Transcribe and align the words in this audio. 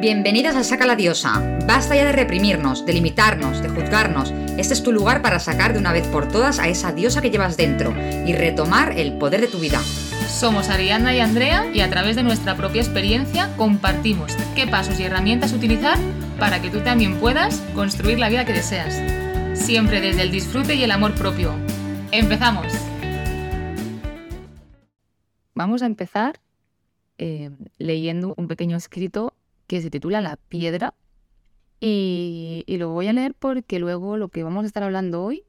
Bienvenidas 0.00 0.54
a 0.54 0.62
Saca 0.62 0.86
la 0.86 0.94
Diosa. 0.94 1.58
Basta 1.66 1.96
ya 1.96 2.04
de 2.04 2.12
reprimirnos, 2.12 2.86
de 2.86 2.92
limitarnos, 2.92 3.60
de 3.60 3.68
juzgarnos. 3.68 4.30
Este 4.56 4.72
es 4.72 4.84
tu 4.84 4.92
lugar 4.92 5.22
para 5.22 5.40
sacar 5.40 5.72
de 5.72 5.80
una 5.80 5.92
vez 5.92 6.06
por 6.06 6.28
todas 6.28 6.60
a 6.60 6.68
esa 6.68 6.92
diosa 6.92 7.20
que 7.20 7.32
llevas 7.32 7.56
dentro 7.56 7.92
y 8.24 8.32
retomar 8.32 8.96
el 8.96 9.14
poder 9.14 9.40
de 9.40 9.48
tu 9.48 9.58
vida. 9.58 9.80
Somos 10.28 10.68
Ariana 10.68 11.16
y 11.16 11.18
Andrea 11.18 11.68
y 11.74 11.80
a 11.80 11.90
través 11.90 12.14
de 12.14 12.22
nuestra 12.22 12.56
propia 12.56 12.80
experiencia 12.80 13.52
compartimos 13.56 14.36
qué 14.54 14.68
pasos 14.68 15.00
y 15.00 15.02
herramientas 15.02 15.52
utilizar 15.52 15.98
para 16.38 16.62
que 16.62 16.70
tú 16.70 16.78
también 16.78 17.18
puedas 17.18 17.60
construir 17.74 18.20
la 18.20 18.28
vida 18.28 18.44
que 18.44 18.52
deseas. 18.52 19.02
Siempre 19.58 20.00
desde 20.00 20.22
el 20.22 20.30
disfrute 20.30 20.76
y 20.76 20.84
el 20.84 20.92
amor 20.92 21.16
propio. 21.16 21.52
¡Empezamos! 22.12 22.72
Vamos 25.56 25.82
a 25.82 25.86
empezar 25.86 26.38
eh, 27.18 27.50
leyendo 27.78 28.34
un 28.36 28.46
pequeño 28.46 28.76
escrito 28.76 29.34
que 29.68 29.80
se 29.80 29.90
titula 29.90 30.20
La 30.20 30.36
piedra. 30.36 30.94
Y, 31.80 32.64
lo 32.66 32.90
voy 32.90 33.06
a 33.06 33.12
leer 33.12 33.34
porque 33.34 33.78
luego 33.78 34.16
lo 34.16 34.30
que 34.30 34.42
vamos 34.42 34.64
a 34.64 34.66
estar 34.66 34.82
hablando 34.82 35.22
hoy 35.22 35.44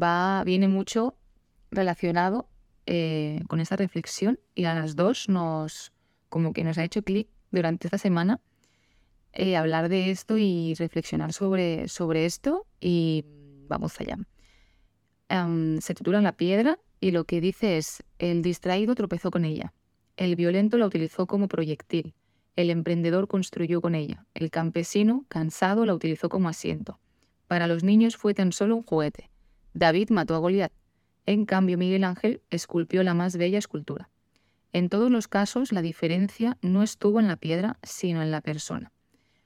va, 0.00 0.42
viene 0.44 0.66
mucho 0.66 1.16
relacionado 1.70 2.48
eh, 2.86 3.42
con 3.48 3.60
esta 3.60 3.76
reflexión 3.76 4.40
y 4.56 4.64
a 4.64 4.74
las 4.74 4.96
dos 4.96 5.28
nos 5.28 5.92
como 6.28 6.52
que 6.52 6.64
nos 6.64 6.78
ha 6.78 6.84
hecho 6.84 7.02
clic 7.02 7.28
durante 7.52 7.86
esta 7.86 7.98
semana 7.98 8.40
eh, 9.34 9.56
hablar 9.56 9.88
de 9.88 10.10
esto 10.10 10.36
y 10.36 10.74
reflexionar 10.74 11.32
sobre, 11.32 11.88
sobre 11.88 12.26
esto 12.26 12.66
y 12.80 13.24
vamos 13.68 14.00
allá. 14.00 14.18
se 15.80 15.94
titula 15.94 16.20
La 16.20 16.36
piedra 16.36 16.78
y 17.00 17.12
lo 17.12 17.24
que 17.24 17.40
dice 17.40 17.78
es, 17.78 18.02
el 18.18 18.42
distraído 18.42 18.94
tropezó 18.94 19.30
con 19.30 19.44
ella, 19.44 19.72
el 20.16 20.36
violento 20.36 20.76
la 20.76 20.86
utilizó 20.86 21.26
como 21.26 21.48
proyectil, 21.48 22.14
el 22.56 22.70
emprendedor 22.70 23.28
construyó 23.28 23.80
con 23.80 23.94
ella. 23.94 24.26
El 24.34 24.50
campesino, 24.50 25.24
cansado, 25.28 25.86
la 25.86 25.94
utilizó 25.94 26.28
como 26.28 26.48
asiento. 26.48 26.98
Para 27.46 27.66
los 27.66 27.82
niños 27.82 28.16
fue 28.16 28.34
tan 28.34 28.52
solo 28.52 28.76
un 28.76 28.82
juguete. 28.82 29.30
David 29.74 30.10
mató 30.10 30.34
a 30.34 30.38
Goliat. 30.38 30.72
En 31.24 31.46
cambio, 31.46 31.78
Miguel 31.78 32.04
Ángel 32.04 32.42
esculpió 32.50 33.02
la 33.02 33.14
más 33.14 33.36
bella 33.36 33.58
escultura. 33.58 34.10
En 34.72 34.88
todos 34.88 35.10
los 35.10 35.28
casos, 35.28 35.72
la 35.72 35.82
diferencia 35.82 36.58
no 36.62 36.82
estuvo 36.82 37.20
en 37.20 37.28
la 37.28 37.36
piedra, 37.36 37.78
sino 37.82 38.22
en 38.22 38.30
la 38.30 38.40
persona. 38.40 38.92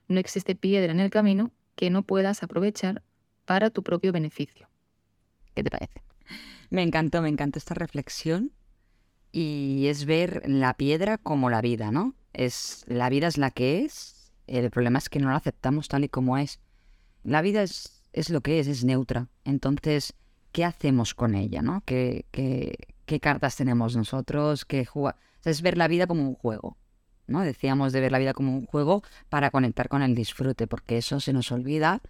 No 0.07 0.19
existe 0.19 0.55
piedra 0.55 0.91
en 0.91 0.99
el 0.99 1.09
camino 1.09 1.51
que 1.75 1.89
no 1.89 2.03
puedas 2.03 2.43
aprovechar 2.43 3.03
para 3.45 3.69
tu 3.69 3.83
propio 3.83 4.11
beneficio. 4.11 4.69
¿Qué 5.53 5.63
te 5.63 5.69
parece? 5.69 6.01
Me 6.69 6.81
encantó, 6.81 7.21
me 7.21 7.29
encantó 7.29 7.59
esta 7.59 7.73
reflexión 7.73 8.51
y 9.31 9.87
es 9.87 10.05
ver 10.05 10.43
la 10.45 10.73
piedra 10.73 11.17
como 11.17 11.49
la 11.49 11.61
vida, 11.61 11.91
¿no? 11.91 12.15
Es, 12.37 12.85
la 12.85 13.09
vida 13.09 13.25
es 13.25 13.39
la 13.39 13.49
que 13.49 13.83
es, 13.83 14.31
el 14.45 14.69
problema 14.69 14.99
es 14.99 15.09
que 15.09 15.17
no 15.19 15.31
la 15.31 15.37
aceptamos 15.37 15.87
tal 15.87 16.03
y 16.03 16.09
como 16.09 16.37
es. 16.37 16.59
La 17.23 17.41
vida 17.41 17.63
es, 17.63 18.03
es 18.13 18.29
lo 18.29 18.41
que 18.41 18.59
es, 18.59 18.67
es 18.67 18.83
neutra. 18.83 19.27
Entonces, 19.43 20.13
¿qué 20.51 20.63
hacemos 20.63 21.15
con 21.15 21.33
ella, 21.33 21.63
no? 21.63 21.81
¿Qué, 21.83 22.25
qué, 22.29 22.75
qué 23.07 23.19
cartas 23.19 23.55
tenemos 23.55 23.95
nosotros? 23.95 24.65
¿Qué 24.65 24.87
es 25.45 25.61
ver 25.63 25.77
la 25.79 25.87
vida 25.87 26.05
como 26.05 26.27
un 26.29 26.35
juego, 26.35 26.77
¿no? 27.25 27.41
Decíamos 27.41 27.91
de 27.91 28.01
ver 28.01 28.11
la 28.11 28.19
vida 28.19 28.35
como 28.35 28.55
un 28.55 28.67
juego 28.67 29.01
para 29.29 29.49
conectar 29.49 29.89
con 29.89 30.03
el 30.03 30.13
disfrute, 30.13 30.67
porque 30.67 30.99
eso 30.99 31.19
se 31.19 31.33
nos 31.33 31.51
olvida. 31.51 32.03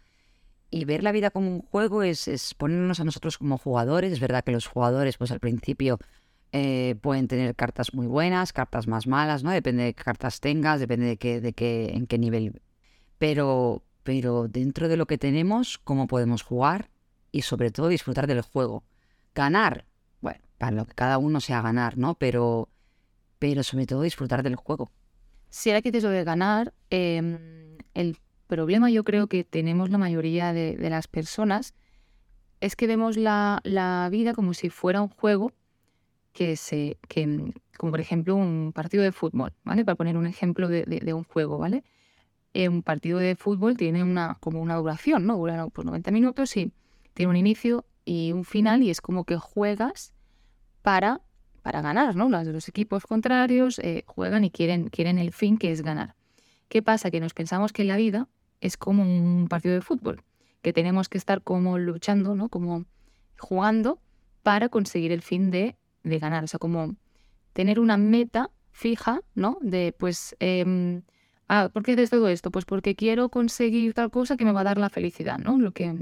Y 0.69 0.83
ver 0.83 1.03
la 1.03 1.13
vida 1.13 1.31
como 1.31 1.49
un 1.55 1.61
juego 1.61 2.03
es, 2.03 2.27
es 2.27 2.53
ponernos 2.53 2.99
a 2.99 3.05
nosotros 3.05 3.37
como 3.37 3.57
jugadores. 3.57 4.11
Es 4.11 4.19
verdad 4.19 4.43
que 4.43 4.51
los 4.51 4.67
jugadores, 4.67 5.17
pues 5.17 5.31
al 5.31 5.39
principio 5.39 5.99
eh, 6.53 6.95
pueden 7.01 7.27
tener 7.27 7.55
cartas 7.55 7.93
muy 7.93 8.07
buenas, 8.07 8.53
cartas 8.53 8.87
más 8.87 9.05
malas, 9.05 9.43
¿no? 9.43 9.51
Depende 9.51 9.83
de 9.83 9.93
qué 9.93 10.03
cartas 10.03 10.39
tengas, 10.39 10.79
depende 10.79 11.05
de 11.05 11.17
qué, 11.17 11.41
de 11.41 11.53
qué, 11.53 11.91
en 11.93 12.07
qué 12.07 12.17
nivel. 12.17 12.61
Pero, 13.17 13.83
pero 14.03 14.47
dentro 14.47 14.87
de 14.87 14.97
lo 14.97 15.07
que 15.07 15.17
tenemos, 15.17 15.77
cómo 15.77 16.07
podemos 16.07 16.43
jugar 16.43 16.89
y 17.31 17.41
sobre 17.41 17.71
todo 17.71 17.89
disfrutar 17.89 18.27
del 18.27 18.41
juego. 18.41 18.83
Ganar, 19.35 19.85
bueno, 20.21 20.39
para 20.57 20.71
lo 20.71 20.85
que 20.85 20.93
cada 20.93 21.17
uno 21.17 21.41
sea 21.41 21.61
ganar, 21.61 21.97
¿no? 21.97 22.15
Pero, 22.15 22.69
pero 23.39 23.63
sobre 23.63 23.85
todo 23.85 24.01
disfrutar 24.01 24.41
del 24.41 24.55
juego. 24.55 24.91
Si 25.49 25.69
ahora 25.69 25.81
que 25.81 25.91
te 25.91 26.01
de 26.01 26.23
ganar, 26.23 26.73
em, 26.89 27.77
el 27.93 28.17
problema 28.47 28.89
yo 28.89 29.03
creo 29.03 29.27
que 29.27 29.43
tenemos 29.43 29.89
la 29.89 29.97
mayoría 29.97 30.53
de, 30.53 30.77
las 30.89 31.07
personas 31.07 31.73
es 32.61 32.75
que 32.75 32.87
vemos 32.87 33.17
la 33.17 34.07
vida 34.11 34.33
como 34.33 34.53
si 34.53 34.69
fuera 34.69 35.01
un 35.01 35.09
juego 35.09 35.51
que 36.37 36.55
se, 36.55 36.99
que, 37.07 37.25
mm, 37.25 37.51
como 37.79 37.93
por 37.93 37.99
ejemplo 37.99 38.35
un 38.35 38.71
partido 38.71 39.01
de 39.01 39.11
fútbol, 39.11 39.53
¿vale? 39.63 39.83
Para 39.83 39.95
poner 39.95 40.17
un 40.17 40.27
ejemplo 40.27 40.67
de, 40.67 40.83
de, 40.85 41.13
un 41.15 41.23
juego, 41.23 41.57
¿vale? 41.57 41.83
Eh, 42.53 42.69
un 42.69 42.83
partido 42.83 43.17
de 43.17 43.35
fútbol 43.35 43.75
tiene 43.75 44.03
una, 44.03 44.37
como 44.39 44.61
una 44.61 44.75
duración, 44.75 45.25
¿no? 45.25 45.35
Dura 45.35 45.65
pues, 45.65 45.83
90 45.83 46.11
minutos 46.11 46.55
y 46.55 46.71
tiene 47.15 47.31
un 47.31 47.37
inicio 47.37 47.85
y 48.05 48.33
un 48.33 48.45
final 48.45 48.83
y 48.83 48.91
es 48.91 49.01
como 49.01 49.23
que 49.23 49.37
juegas 49.37 50.13
para, 50.83 51.21
para 51.63 51.81
ganar, 51.81 52.15
¿no? 52.15 52.29
Los, 52.29 52.45
los 52.45 52.67
equipos 52.69 53.07
contrarios 53.07 53.79
eh, 53.79 54.03
juegan 54.05 54.43
y 54.43 54.51
quieren, 54.51 54.89
quieren 54.89 55.17
el 55.17 55.33
fin 55.33 55.57
que 55.57 55.71
es 55.71 55.81
ganar. 55.81 56.13
¿Qué 56.69 56.83
pasa? 56.83 57.09
Que 57.09 57.19
nos 57.19 57.33
pensamos 57.33 57.73
que 57.73 57.83
la 57.83 57.97
vida 57.97 58.27
es 58.61 58.77
como 58.77 59.01
un 59.01 59.47
partido 59.49 59.73
de 59.73 59.81
fútbol, 59.81 60.21
que 60.61 60.71
tenemos 60.71 61.09
que 61.09 61.17
estar 61.17 61.41
como 61.41 61.79
luchando, 61.79 62.35
¿no? 62.35 62.47
Como 62.49 62.85
jugando 63.39 63.99
para 64.43 64.69
conseguir 64.69 65.11
el 65.11 65.23
fin 65.23 65.49
de 65.49 65.77
de 66.07 66.19
ganar, 66.19 66.43
o 66.43 66.47
sea, 66.47 66.59
como 66.59 66.95
tener 67.53 67.79
una 67.79 67.97
meta 67.97 68.51
fija, 68.71 69.21
¿no? 69.33 69.57
De 69.61 69.93
pues, 69.97 70.35
eh, 70.39 71.01
ah, 71.47 71.69
¿por 71.73 71.83
qué 71.83 71.93
haces 71.93 72.09
todo 72.09 72.29
esto? 72.29 72.51
Pues 72.51 72.65
porque 72.65 72.95
quiero 72.95 73.29
conseguir 73.29 73.93
tal 73.93 74.11
cosa 74.11 74.37
que 74.37 74.45
me 74.45 74.51
va 74.51 74.61
a 74.61 74.65
dar 74.65 74.77
la 74.77 74.89
felicidad, 74.89 75.39
¿no? 75.39 75.57
Lo 75.57 75.71
que, 75.71 75.95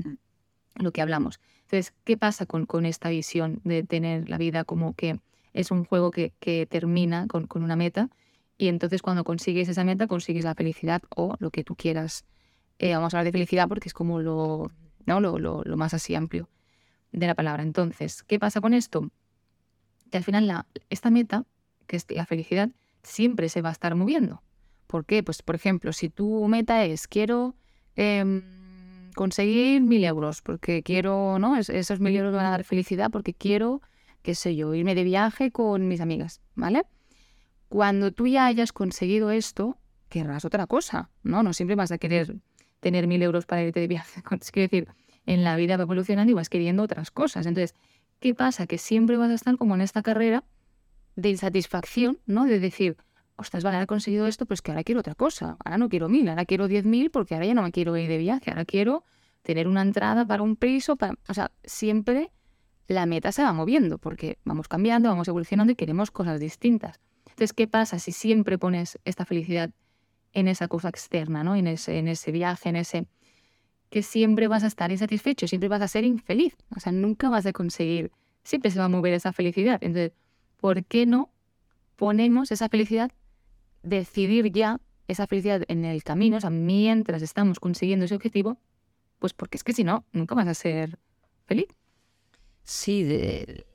lo 0.76 0.92
que 0.92 1.02
hablamos. 1.02 1.40
Entonces, 1.64 1.94
¿qué 2.04 2.18
pasa 2.18 2.46
con, 2.46 2.66
con 2.66 2.86
esta 2.86 3.10
visión 3.10 3.62
de 3.64 3.84
tener 3.84 4.30
la 4.30 4.38
vida 4.38 4.66
como 4.66 4.94
que 4.94 5.20
es 5.54 5.72
un 5.72 5.86
juego 5.86 6.12
que, 6.12 6.34
que 6.40 6.66
termina 6.66 7.28
con, 7.28 7.48
con, 7.48 7.64
una 7.64 7.76
meta? 7.76 8.10
Y 8.58 8.68
entonces 8.68 9.02
cuando 9.02 9.24
consigues 9.24 9.68
esa 9.70 9.84
meta, 9.84 10.08
consigues 10.08 10.44
la 10.46 10.56
felicidad 10.56 11.02
o 11.16 11.36
lo 11.40 11.52
que 11.52 11.64
tú 11.64 11.76
quieras. 11.76 12.26
Eh, 12.80 12.94
vamos 12.94 13.14
a 13.14 13.18
hablar 13.18 13.26
de 13.26 13.32
felicidad 13.32 13.68
porque 13.68 13.88
es 13.88 13.94
como 13.94 14.20
lo, 14.20 14.72
¿no? 15.06 15.20
lo, 15.22 15.40
lo, 15.40 15.64
lo 15.64 15.78
más 15.78 15.94
así 15.94 16.14
amplio 16.16 16.50
de 17.12 17.28
la 17.28 17.36
palabra. 17.36 17.64
Entonces, 17.64 18.24
¿qué 18.24 18.40
pasa 18.40 18.62
con 18.62 18.74
esto? 18.74 19.10
Que 20.16 20.20
al 20.20 20.24
final 20.24 20.48
la, 20.48 20.66
esta 20.90 21.09
meta, 21.09 21.44
que 21.88 21.98
es 21.98 22.06
la 22.09 22.26
felicidad, 22.26 22.70
siempre 23.03 23.50
se 23.50 23.62
va 23.62 23.68
a 23.68 23.72
estar 23.74 23.94
moviendo. 23.96 24.42
¿Por 24.88 25.03
qué? 25.03 25.24
Pues, 25.24 25.42
por 25.42 25.56
ejemplo, 25.56 25.92
si 25.92 26.08
tu 26.08 26.48
meta 26.48 26.86
es 26.86 27.09
quiero 27.09 27.53
em, 27.98 28.42
conseguir 29.14 29.81
mil 29.81 30.06
euros, 30.06 30.42
porque 30.42 30.84
quiero, 30.84 31.38
¿no? 31.38 31.58
esos 31.58 32.00
mil 32.00 32.16
euros 32.16 32.34
van 32.34 32.46
a 32.46 32.52
dar 32.52 32.64
felicidad 32.64 33.12
porque 33.12 33.34
quiero, 33.34 33.81
qué 34.22 34.36
sé 34.36 34.56
yo, 34.56 34.74
irme 34.74 34.96
de 34.96 35.04
viaje 35.04 35.52
con 35.52 35.90
mis 35.90 36.00
amigas, 36.00 36.40
¿vale? 36.54 36.84
Cuando 37.68 38.14
tú 38.14 38.25
ya 38.25 38.46
hayas 38.46 38.72
conseguido 38.72 39.31
esto, 39.31 39.78
querrás 40.08 40.46
otra 40.46 40.66
cosa, 40.66 41.09
¿no? 41.24 41.44
No 41.44 41.52
siempre 41.52 41.75
vas 41.75 41.92
a 41.92 41.98
querer 41.98 42.38
tener 42.80 43.06
mil 43.06 43.22
euros 43.22 43.46
para 43.46 43.64
irte 43.64 43.81
de 43.81 43.88
viaje. 43.88 44.24
Es 44.31 44.52
decir, 44.54 44.88
en 45.25 45.44
la 45.44 45.58
vida 45.58 45.75
va 45.75 45.84
evolucionando 45.84 46.31
y 46.31 46.36
vas 46.36 46.48
queriendo 46.48 46.84
otras 46.84 47.12
cosas. 47.12 47.46
Entonces, 47.48 47.75
¿Qué 48.20 48.34
pasa? 48.34 48.68
Que 48.68 48.78
siempre 48.78 49.18
vas 49.18 49.31
a 49.31 49.36
estar 49.36 49.58
como 49.58 49.76
en 49.76 49.81
esta 49.81 50.02
carrera 50.02 50.44
de 51.16 51.30
insatisfacción, 51.30 52.20
¿no? 52.26 52.46
De 52.46 52.59
decir, 52.59 52.98
ostras, 53.36 53.64
vale, 53.64 53.81
he 53.81 53.88
conseguido 53.88 54.28
esto, 54.28 54.46
pues 54.46 54.62
que 54.62 54.72
ahora 54.72 54.84
quiero 54.84 55.02
otra 55.02 55.16
cosa. 55.16 55.58
Ahora 55.64 55.78
no 55.78 55.90
quiero 55.90 56.09
mil, 56.09 56.28
ahora 56.30 56.46
quiero 56.46 56.68
diez 56.68 56.86
mil 56.86 57.12
porque 57.12 57.36
ahora 57.36 57.46
ya 57.46 57.54
no 57.54 57.62
me 57.62 57.72
quiero 57.72 57.96
ir 57.98 58.09
de 58.09 58.18
viaje. 58.18 58.52
Ahora 58.52 58.66
quiero 58.66 59.04
tener 59.42 59.68
una 59.68 59.81
entrada 59.81 60.25
para 60.25 60.44
un 60.44 60.56
piso. 60.56 60.98
O 61.28 61.34
sea, 61.34 61.52
siempre 61.64 62.31
la 62.88 63.06
meta 63.06 63.31
se 63.31 63.44
va 63.44 63.54
moviendo 63.54 63.98
porque 63.98 64.38
vamos 64.44 64.68
cambiando, 64.68 65.09
vamos 65.09 65.28
evolucionando 65.28 65.72
y 65.74 65.75
queremos 65.75 66.12
cosas 66.12 66.40
distintas. 66.40 67.00
Entonces, 67.25 67.54
¿qué 67.54 67.68
pasa 67.68 68.00
si 68.00 68.12
siempre 68.12 68.58
pones 68.58 69.00
esta 69.04 69.25
felicidad 69.25 69.72
en 70.34 70.48
esa 70.48 70.68
cosa 70.68 70.90
externa, 70.90 71.44
¿no? 71.44 71.56
En 71.56 71.68
ese, 71.68 71.98
en 71.98 72.07
ese 72.07 72.31
viaje, 72.31 72.69
en 72.69 72.75
ese 72.75 73.07
que 73.95 74.03
siempre 74.03 74.50
vas 74.50 74.65
a 74.65 74.68
estar 74.68 74.92
insatisfecho, 74.92 75.47
siempre 75.47 75.69
vas 75.69 75.81
a 75.81 75.88
ser 75.88 76.03
infeliz, 76.03 76.57
o 76.75 76.81
sea, 76.81 76.92
nunca 76.92 77.30
vas 77.30 77.45
a 77.45 77.53
conseguir, 77.53 78.12
siempre 78.44 78.69
se 78.69 78.77
va 78.77 78.83
a 78.83 78.89
mover 78.89 79.13
esa 79.13 79.31
felicidad. 79.31 79.77
Entonces, 79.81 80.12
¿por 80.57 80.83
qué 80.83 81.06
no 81.06 81.31
ponemos 81.95 82.51
esa 82.51 82.68
felicidad, 82.68 83.13
decidir 83.83 84.51
ya 84.51 84.81
esa 85.07 85.27
felicidad 85.27 85.63
en 85.69 85.86
el 85.86 86.03
camino, 86.03 86.36
o 86.36 86.42
sea, 86.42 86.50
mientras 86.50 87.21
estamos 87.21 87.62
consiguiendo 87.62 88.03
ese 88.03 88.15
objetivo? 88.15 88.57
Pues 89.19 89.31
porque 89.31 89.56
es 89.56 89.63
que 89.63 89.71
si 89.71 89.86
no, 89.86 90.03
nunca 90.12 90.36
vas 90.36 90.50
a 90.50 90.56
ser 90.56 91.00
feliz. 91.45 91.68
Sí, 92.63 93.07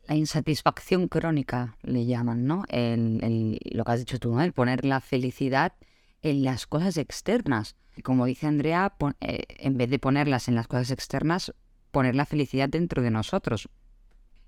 la 0.07 0.17
insatisfacción 0.17 1.09
crónica 1.09 1.79
le 1.81 2.05
llaman, 2.05 2.45
¿no? 2.45 2.65
El, 2.69 3.59
lo 3.73 3.85
que 3.85 3.91
has 3.91 4.01
dicho 4.01 4.19
tú. 4.19 4.39
El 4.39 4.53
poner 4.53 4.85
la 4.85 5.01
felicidad 5.01 5.73
en 6.23 6.45
las 6.45 6.67
cosas 6.67 6.97
externas. 6.97 7.77
Como 8.03 8.27
dice 8.27 8.47
Andrea, 8.47 8.95
eh, 9.21 9.45
en 9.49 9.77
vez 9.77 9.91
de 9.91 9.99
ponerlas 9.99 10.49
en 10.49 10.55
las 10.55 10.69
cosas 10.69 10.91
externas, 10.91 11.53
poner 11.91 12.15
la 12.15 12.27
felicidad 12.27 12.69
dentro 12.69 13.03
de 13.03 13.11
nosotros. 13.11 13.69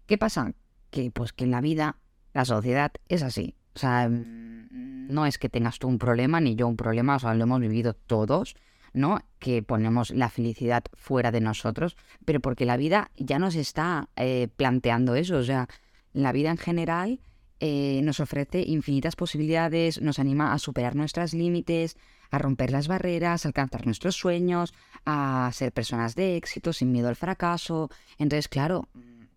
¿Qué 0.07 0.19
pasa? 0.19 0.53
Que 0.91 1.11
pues 1.11 1.33
que 1.33 1.45
en 1.45 1.51
la 1.51 1.61
vida 1.61 1.97
la 2.33 2.45
sociedad 2.45 2.93
es 3.09 3.23
así. 3.23 3.57
O 3.75 3.79
sea, 3.79 4.09
no 4.09 5.27
es 5.27 5.39
que 5.39 5.49
tengas 5.49 5.79
tú 5.79 5.89
un 5.89 5.99
problema 5.99 6.41
ni 6.41 6.55
yo 6.55 6.69
un 6.69 6.77
problema, 6.77 7.17
o 7.17 7.19
sea, 7.19 7.35
lo 7.35 7.45
hemos 7.45 7.61
vivido 7.61 7.95
todos, 7.95 8.55
¿no? 8.93 9.21
Que 9.39 9.63
ponemos 9.63 10.11
la 10.11 10.29
felicidad 10.29 10.85
fuera 10.95 11.31
de 11.31 11.41
nosotros, 11.41 11.97
pero 12.25 12.41
porque 12.41 12.67
la 12.67 12.77
vida 12.77 13.11
ya 13.17 13.39
nos 13.39 13.55
está 13.55 14.09
eh, 14.17 14.49
planteando 14.57 15.15
eso, 15.15 15.37
o 15.37 15.43
sea, 15.43 15.69
la 16.13 16.33
vida 16.33 16.51
en 16.51 16.59
general 16.59 17.21
eh, 17.65 18.01
nos 18.03 18.19
ofrece 18.19 18.65
infinitas 18.67 19.15
posibilidades, 19.15 20.03
nos 20.03 20.19
anima 20.19 20.53
a 20.53 20.59
superar 20.59 20.97
nuestros 20.97 21.33
límites, 21.33 21.97
a 22.33 22.39
romper 22.39 22.73
las 22.73 22.89
barreras, 22.89 23.45
a 23.45 23.49
alcanzar 23.49 23.87
nuestros 23.87 24.17
sueños, 24.17 24.75
a 25.07 25.49
ser 25.53 25.71
personas 25.71 26.17
de 26.17 26.35
éxito, 26.37 26.73
sin 26.73 26.91
miedo 26.91 27.07
al 27.07 27.15
fracaso. 27.15 27.89
Entonces, 28.19 28.49
claro, 28.49 28.89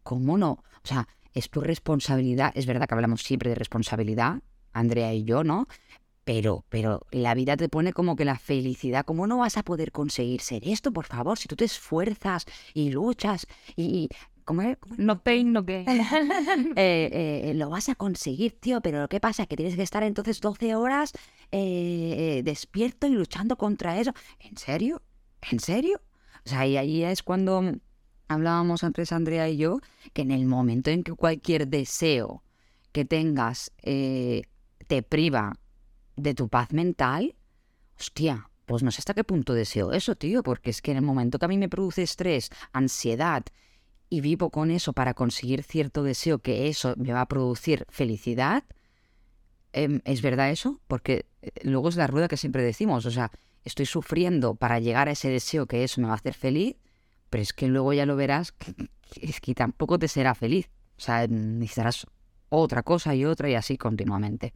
¿cómo 0.01 0.39
no? 0.39 0.63
O 0.83 0.87
sea, 0.87 1.07
es 1.35 1.51
tu 1.51 1.61
responsabilidad, 1.61 2.51
es 2.55 2.65
verdad 2.65 2.87
que 2.87 2.95
hablamos 2.95 3.21
siempre 3.21 3.51
de 3.51 3.55
responsabilidad, 3.55 4.41
Andrea 4.73 5.13
y 5.13 5.23
yo, 5.23 5.43
¿no? 5.43 5.67
Pero, 6.23 6.65
pero 6.69 7.05
la 7.11 7.35
vida 7.35 7.55
te 7.55 7.69
pone 7.69 7.93
como 7.93 8.15
que 8.15 8.25
la 8.25 8.39
felicidad, 8.39 9.05
¿cómo 9.05 9.27
no 9.27 9.37
vas 9.37 9.57
a 9.57 9.63
poder 9.63 9.91
conseguir 9.91 10.41
ser 10.41 10.67
esto, 10.67 10.91
por 10.91 11.05
favor? 11.05 11.37
Si 11.37 11.47
tú 11.47 11.55
te 11.55 11.65
esfuerzas 11.65 12.47
y 12.73 12.89
luchas 12.89 13.45
y... 13.75 14.09
¿Cómo 14.45 14.61
es? 14.61 14.77
No 14.97 15.23
pain, 15.23 15.51
no 15.51 15.63
gain. 15.63 15.85
Eh, 16.77 17.49
eh, 17.49 17.53
lo 17.55 17.69
vas 17.69 17.89
a 17.89 17.95
conseguir, 17.95 18.59
tío, 18.59 18.79
pero 18.81 19.01
lo 19.01 19.07
que 19.09 19.19
pasa 19.19 19.43
es 19.43 19.49
que 19.49 19.55
tienes 19.55 19.75
que 19.75 19.81
estar 19.81 20.03
entonces 20.03 20.39
12 20.39 20.75
horas 20.75 21.13
eh, 21.51 22.41
despierto 22.45 23.07
y 23.07 23.11
luchando 23.11 23.57
contra 23.57 23.99
eso. 23.99 24.13
¿En 24.39 24.55
serio? 24.55 25.01
¿En 25.49 25.59
serio? 25.59 25.99
O 26.45 26.49
sea, 26.49 26.67
y 26.67 26.77
ahí 26.77 27.03
es 27.03 27.23
cuando 27.23 27.73
hablábamos 28.27 28.83
antes 28.83 29.11
Andrea 29.11 29.49
y 29.49 29.57
yo, 29.57 29.79
que 30.13 30.21
en 30.21 30.31
el 30.31 30.45
momento 30.45 30.91
en 30.91 31.03
que 31.03 31.13
cualquier 31.13 31.67
deseo 31.67 32.43
que 32.91 33.03
tengas 33.03 33.71
te 33.81 35.03
priva 35.09 35.59
de 36.15 36.33
tu 36.35 36.49
paz 36.49 36.71
mental, 36.71 37.35
hostia, 37.99 38.49
pues 38.65 38.83
no 38.83 38.91
sé 38.91 38.99
hasta 38.99 39.13
qué 39.13 39.23
punto 39.23 39.53
deseo 39.53 39.91
eso, 39.91 40.15
tío, 40.15 40.43
porque 40.43 40.69
es 40.69 40.81
que 40.81 40.91
en 40.91 40.97
el 40.97 41.03
momento 41.03 41.39
que 41.39 41.45
a 41.45 41.49
mí 41.49 41.57
me 41.57 41.69
produce 41.69 42.03
estrés, 42.03 42.49
ansiedad, 42.73 43.43
y 44.09 44.21
vivo 44.21 44.49
con 44.49 44.71
eso 44.71 44.93
para 44.93 45.13
conseguir 45.13 45.63
cierto 45.63 46.03
deseo 46.03 46.39
que 46.39 46.67
eso 46.67 46.93
me 46.97 47.13
va 47.13 47.21
a 47.21 47.27
producir 47.27 47.85
felicidad, 47.89 48.63
em, 49.73 50.01
¿es 50.05 50.21
verdad 50.21 50.51
eso? 50.51 50.79
Porque 50.87 51.25
eh, 51.41 51.51
luego 51.63 51.89
es 51.89 51.95
la 51.95 52.07
rueda 52.07 52.27
que 52.27 52.37
siempre 52.37 52.63
decimos, 52.63 53.05
o 53.05 53.11
sea, 53.11 53.31
estoy 53.63 53.85
sufriendo 53.85 54.55
para 54.55 54.79
llegar 54.79 55.09
a 55.09 55.11
ese 55.11 55.29
deseo 55.29 55.65
que 55.65 55.83
eso 55.83 56.01
me 56.01 56.07
va 56.07 56.13
a 56.13 56.17
hacer 56.17 56.33
feliz, 56.33 56.75
pero 57.29 57.41
es 57.41 57.53
que 57.53 57.67
luego 57.67 57.93
ya 57.93 58.05
lo 58.05 58.15
verás 58.15 58.51
que, 58.51 58.73
es 59.21 59.41
que 59.41 59.53
tampoco 59.55 59.99
te 59.99 60.07
será 60.07 60.35
feliz. 60.35 60.69
O 60.97 61.01
sea, 61.01 61.27
necesitarás 61.27 62.07
otra 62.49 62.83
cosa 62.83 63.15
y 63.15 63.25
otra 63.25 63.49
y 63.49 63.55
así 63.55 63.77
continuamente. 63.77 64.53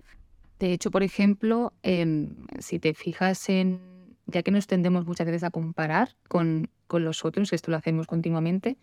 De 0.59 0.73
hecho, 0.73 0.91
por 0.91 1.03
ejemplo, 1.03 1.73
em, 1.83 2.35
si 2.59 2.79
te 2.79 2.93
fijas 2.93 3.49
en, 3.49 3.79
ya 4.27 4.43
que 4.43 4.51
nos 4.51 4.67
tendemos 4.67 5.05
muchas 5.05 5.25
veces 5.25 5.43
a 5.43 5.51
comparar 5.51 6.15
con, 6.27 6.69
con 6.87 7.03
los 7.03 7.25
otros, 7.25 7.51
esto 7.53 7.71
lo 7.71 7.77
hacemos 7.77 8.07
continuamente, 8.07 8.77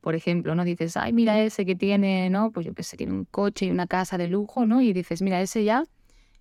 por 0.00 0.14
ejemplo, 0.14 0.54
¿no? 0.54 0.64
Dices, 0.64 0.96
ay, 0.96 1.12
mira 1.12 1.40
ese 1.40 1.66
que 1.66 1.74
tiene, 1.74 2.30
¿no? 2.30 2.50
Pues 2.52 2.66
yo 2.66 2.74
que 2.74 2.82
sé, 2.82 2.96
tiene 2.96 3.12
un 3.12 3.24
coche 3.24 3.66
y 3.66 3.70
una 3.70 3.86
casa 3.86 4.18
de 4.18 4.28
lujo, 4.28 4.66
¿no? 4.66 4.80
Y 4.80 4.92
dices, 4.92 5.22
mira, 5.22 5.40
ese 5.40 5.64
ya 5.64 5.84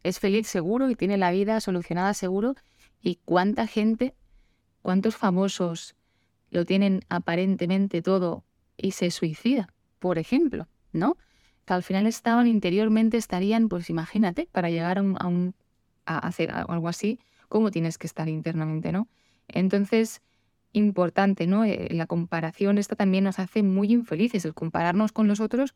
es 0.03 0.19
feliz 0.19 0.47
seguro 0.47 0.89
y 0.89 0.95
tiene 0.95 1.17
la 1.17 1.31
vida 1.31 1.59
solucionada 1.59 2.13
seguro. 2.13 2.55
¿Y 3.01 3.19
cuánta 3.25 3.67
gente, 3.67 4.15
cuántos 4.81 5.15
famosos 5.15 5.95
lo 6.51 6.65
tienen 6.65 7.01
aparentemente 7.09 8.01
todo 8.01 8.43
y 8.77 8.91
se 8.91 9.11
suicida, 9.11 9.73
por 9.99 10.17
ejemplo, 10.17 10.67
¿no? 10.91 11.17
al 11.73 11.83
final 11.83 12.07
estaban 12.07 12.47
interiormente, 12.47 13.17
estarían, 13.17 13.69
pues 13.69 13.89
imagínate, 13.89 14.47
para 14.51 14.69
llegar 14.69 14.97
a, 14.97 15.01
un, 15.01 15.55
a, 16.05 16.17
hacer 16.19 16.51
algo 16.51 16.87
así, 16.87 17.19
cómo 17.47 17.71
tienes 17.71 17.97
que 17.97 18.07
estar 18.07 18.27
internamente, 18.27 18.91
¿no? 18.91 19.07
Entonces, 19.47 20.21
importante, 20.73 21.47
¿no? 21.47 21.65
Eh, 21.65 21.89
la 21.91 22.05
comparación 22.05 22.77
esta 22.77 22.95
también 22.95 23.23
nos 23.23 23.39
hace 23.39 23.63
muy 23.63 23.91
infelices, 23.91 24.45
el 24.45 24.53
compararnos 24.53 25.11
con 25.11 25.27
los 25.27 25.39
otros 25.39 25.75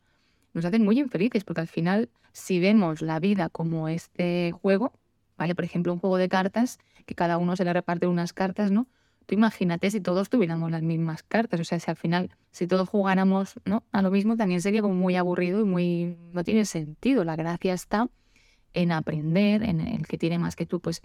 nos 0.52 0.64
hace 0.64 0.78
muy 0.78 1.00
infelices, 1.00 1.44
porque 1.44 1.62
al 1.62 1.68
final, 1.68 2.08
si 2.32 2.60
vemos 2.60 3.02
la 3.02 3.18
vida 3.18 3.48
como 3.48 3.88
este 3.88 4.52
juego, 4.52 4.92
¿vale? 5.36 5.54
Por 5.54 5.64
ejemplo, 5.64 5.92
un 5.92 5.98
juego 5.98 6.16
de 6.16 6.28
cartas, 6.28 6.78
que 7.06 7.14
cada 7.14 7.38
uno 7.38 7.56
se 7.56 7.64
le 7.64 7.72
reparte 7.72 8.06
unas 8.06 8.32
cartas, 8.32 8.70
¿no? 8.70 8.86
Tú 9.26 9.34
imagínate 9.34 9.90
si 9.90 10.00
todos 10.00 10.28
tuviéramos 10.28 10.70
las 10.70 10.82
mismas 10.82 11.22
cartas, 11.22 11.58
o 11.58 11.64
sea, 11.64 11.80
si 11.80 11.90
al 11.90 11.96
final, 11.96 12.30
si 12.50 12.66
todos 12.66 12.88
jugáramos 12.88 13.54
¿no? 13.64 13.82
a 13.90 14.02
lo 14.02 14.10
mismo, 14.10 14.36
también 14.36 14.60
sería 14.60 14.82
como 14.82 14.94
muy 14.94 15.16
aburrido 15.16 15.60
y 15.60 15.64
muy... 15.64 16.16
no 16.32 16.44
tiene 16.44 16.66
sentido. 16.66 17.24
La 17.24 17.34
gracia 17.34 17.72
está 17.72 18.08
en 18.74 18.92
aprender, 18.92 19.62
en 19.62 19.80
el 19.80 20.06
que 20.06 20.18
tiene 20.18 20.38
más 20.38 20.56
que 20.56 20.66
tú, 20.66 20.80
pues 20.80 21.02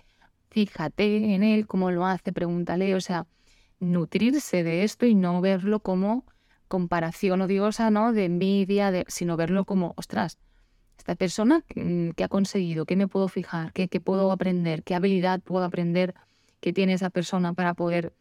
fíjate 0.49 1.33
en 1.33 1.43
él, 1.43 1.65
cómo 1.65 1.91
lo 1.91 2.05
hace, 2.05 2.33
pregúntale, 2.33 2.93
o 2.95 3.01
sea, 3.01 3.25
nutrirse 3.79 4.63
de 4.63 4.83
esto 4.83 5.05
y 5.05 5.15
no 5.15 5.41
verlo 5.41 5.79
como 5.79 6.25
comparación 6.67 7.41
odiosa, 7.41 7.89
¿no? 7.89 8.13
De 8.13 8.25
envidia, 8.25 8.91
de, 8.91 9.05
sino 9.07 9.37
verlo 9.37 9.65
como, 9.65 9.93
ostras, 9.97 10.37
esta 10.97 11.15
persona, 11.15 11.63
¿qué, 11.67 12.23
ha 12.23 12.27
conseguido? 12.27 12.85
¿Qué 12.85 12.95
me 12.95 13.07
puedo 13.07 13.27
fijar? 13.27 13.71
¿Qué, 13.73 13.87
¿Qué 13.87 14.01
puedo 14.01 14.31
aprender? 14.31 14.83
¿Qué 14.83 14.95
habilidad 14.95 15.41
puedo 15.41 15.63
aprender? 15.63 16.13
que 16.59 16.73
tiene 16.73 16.93
esa 16.93 17.09
persona 17.09 17.53
para 17.53 17.73
poder, 17.73 18.13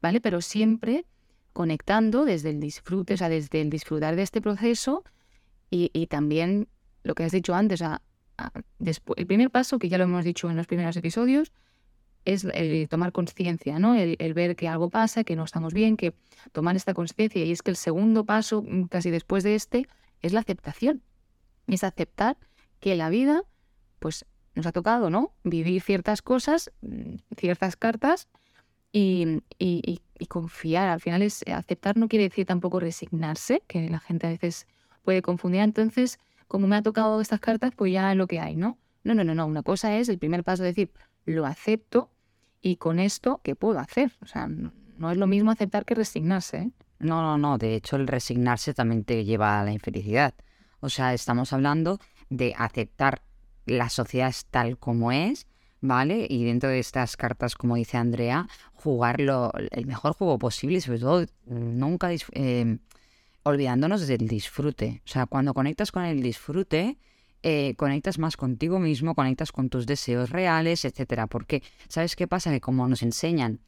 ¿vale? 0.00 0.20
Pero 0.20 0.40
siempre 0.40 1.04
conectando 1.52 2.24
desde 2.24 2.50
el 2.50 2.60
disfrute, 2.60 3.14
o 3.14 3.16
sea, 3.16 3.28
desde 3.28 3.60
el 3.60 3.70
disfrutar 3.70 4.16
de 4.16 4.22
este 4.22 4.40
proceso 4.40 5.04
y, 5.70 6.06
también 6.06 6.68
lo 7.04 7.14
que 7.14 7.24
has 7.24 7.32
dicho 7.32 7.54
antes, 7.54 7.82
después, 8.78 9.18
el 9.18 9.26
primer 9.26 9.50
paso, 9.50 9.78
que 9.78 9.88
ya 9.88 9.98
lo 9.98 10.04
hemos 10.04 10.24
dicho 10.24 10.50
en 10.50 10.56
los 10.56 10.66
primeros 10.66 10.96
episodios, 10.96 11.52
es 12.24 12.44
el 12.44 12.88
tomar 12.88 13.12
conciencia, 13.12 13.78
¿no? 13.78 13.94
El, 13.94 14.34
ver 14.34 14.56
que 14.56 14.68
algo 14.68 14.90
pasa, 14.90 15.24
que 15.24 15.36
no 15.36 15.44
estamos 15.44 15.72
bien, 15.72 15.96
que 15.96 16.14
tomar 16.52 16.76
esta 16.76 16.94
conciencia. 16.94 17.44
Y 17.44 17.52
es 17.52 17.62
que 17.62 17.70
el 17.70 17.76
segundo 17.76 18.24
paso, 18.24 18.62
mm, 18.62 18.84
casi 18.84 19.10
después 19.10 19.44
de 19.44 19.54
este, 19.54 19.86
es 20.20 20.32
la 20.32 20.40
aceptación. 20.40 21.02
Es 21.66 21.84
aceptar 21.84 22.36
que 22.80 22.94
la 22.96 23.08
vida, 23.08 23.42
pues 23.98 24.26
nos 24.54 24.66
ha 24.66 24.72
tocado, 24.72 25.10
¿no? 25.10 25.32
Vivir 25.44 25.80
ciertas 25.82 26.22
cosas, 26.22 26.70
mm, 26.82 27.16
ciertas 27.36 27.76
cartas 27.76 28.28
y, 28.92 29.40
confiar. 30.28 30.88
Al 30.88 31.00
final 31.00 31.22
es 31.22 31.42
aceptar 31.48 31.96
no 31.96 32.06
quiere 32.08 32.28
decir 32.28 32.46
tampoco 32.46 32.78
resignarse, 32.78 33.62
que 33.66 33.88
la 33.88 33.98
gente 33.98 34.26
a 34.26 34.30
veces 34.30 34.66
puede 35.02 35.22
confundir. 35.22 35.62
Entonces, 35.62 36.18
como 36.46 36.66
me 36.66 36.76
ha 36.76 36.82
tocado 36.82 37.20
estas 37.20 37.40
cartas, 37.40 37.72
pues 37.74 37.92
ya 37.92 38.12
es 38.12 38.18
lo 38.18 38.26
que 38.26 38.38
hay, 38.38 38.56
¿no? 38.56 38.78
No, 39.02 39.14
no, 39.14 39.24
no, 39.24 39.34
no. 39.34 39.46
Una 39.46 39.62
cosa 39.62 39.96
es 39.96 40.08
el 40.08 40.18
primer 40.18 40.44
paso, 40.44 40.62
decir, 40.62 40.90
lo 41.24 41.46
acepto 41.46 42.10
y 42.62 42.76
con 42.76 42.98
esto, 42.98 43.40
¿qué 43.42 43.54
puedo 43.56 43.78
hacer? 43.78 44.12
O 44.22 44.26
sea, 44.26 44.48
no, 44.48 45.10
es 45.10 45.16
lo 45.16 45.26
mismo 45.26 45.50
aceptar 45.50 45.84
que 45.84 45.94
resignarse. 45.94 46.56
¿eh? 46.58 46.70
No, 46.98 47.22
no, 47.22 47.38
no. 47.38 47.58
De 47.58 47.74
hecho, 47.74 47.96
el 47.96 48.06
resignarse 48.06 48.74
también 48.74 49.04
te 49.04 49.24
lleva 49.24 49.60
a 49.60 49.64
la 49.64 49.72
infelicidad. 49.72 50.34
O 50.80 50.88
sea, 50.88 51.14
estamos 51.14 51.52
hablando 51.52 51.98
de 52.28 52.54
aceptar 52.56 53.22
la 53.66 53.88
sociedad 53.88 54.34
tal 54.50 54.78
como 54.78 55.12
es, 55.12 55.46
¿vale? 55.80 56.26
Y 56.28 56.44
dentro 56.44 56.68
de 56.68 56.78
estas 56.78 57.16
cartas, 57.16 57.54
como 57.54 57.76
dice 57.76 57.96
Andrea, 57.96 58.48
jugarlo 58.74 59.52
el 59.70 59.86
mejor 59.86 60.14
juego 60.14 60.38
posible 60.38 60.78
y 60.78 60.80
sobre 60.80 60.98
todo 60.98 61.26
nunca 61.46 62.10
eh, 62.32 62.78
olvidándonos 63.42 64.06
del 64.06 64.28
disfrute. 64.28 65.02
O 65.04 65.08
sea, 65.08 65.26
cuando 65.26 65.54
conectas 65.54 65.92
con 65.92 66.04
el 66.04 66.22
disfrute, 66.22 66.98
eh, 67.42 67.74
conectas 67.76 68.18
más 68.18 68.36
contigo 68.36 68.78
mismo, 68.78 69.14
conectas 69.14 69.52
con 69.52 69.68
tus 69.68 69.86
deseos 69.86 70.30
reales, 70.30 70.84
etcétera. 70.84 71.26
Porque, 71.26 71.62
¿sabes 71.88 72.16
qué 72.16 72.26
pasa? 72.26 72.50
Que 72.50 72.60
como 72.60 72.86
nos 72.88 73.02
enseñan 73.02 73.60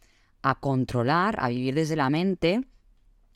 a 0.43 0.57
controlar, 0.57 1.37
a 1.39 1.49
vivir 1.49 1.75
desde 1.75 1.97
la 1.97 2.11
mente, 2.11 2.63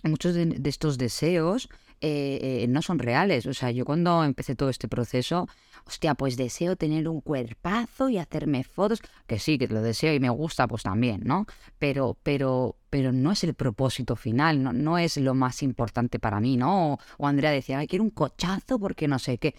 muchos 0.03 0.35
de 0.35 0.61
estos 0.69 0.99
deseos 0.99 1.69
eh, 2.03 2.63
eh, 2.63 2.67
no 2.69 2.83
son 2.83 2.99
reales. 2.99 3.47
O 3.47 3.55
sea, 3.55 3.71
yo 3.71 3.85
cuando 3.85 4.23
empecé 4.23 4.55
todo 4.55 4.69
este 4.69 4.87
proceso, 4.87 5.49
hostia, 5.87 6.15
pues 6.15 6.37
deseo 6.37 6.77
tener 6.77 7.09
un 7.09 7.23
cuerpazo 7.23 8.11
y 8.11 8.19
hacerme 8.19 8.65
fotos, 8.65 9.01
que 9.27 9.39
sí, 9.39 9.57
que 9.57 9.67
lo 9.69 9.81
deseo 9.81 10.13
y 10.13 10.21
me 10.21 10.29
gusta, 10.29 10.69
pues 10.69 10.83
también, 10.83 11.23
¿no? 11.25 11.47
Pero, 11.79 12.19
pero, 12.23 12.77
pero 12.91 13.13
no 13.13 13.33
es 13.33 13.45
el 13.45 13.55
propósito 13.55 14.15
final, 14.15 14.63
no, 14.63 14.73
no 14.75 14.99
es 14.99 15.17
lo 15.17 15.35
más 15.35 15.63
importante 15.63 16.19
para 16.19 16.39
mí, 16.39 16.59
¿no? 16.59 16.99
O, 17.17 17.27
Andrea 17.27 17.51
decía, 17.51 17.79
Ay, 17.79 17.89
quiero 17.89 18.05
un 18.05 18.11
cochazo 18.11 18.79
porque 18.79 19.09
no 19.09 19.19
sé 19.19 19.39
qué. 19.39 19.55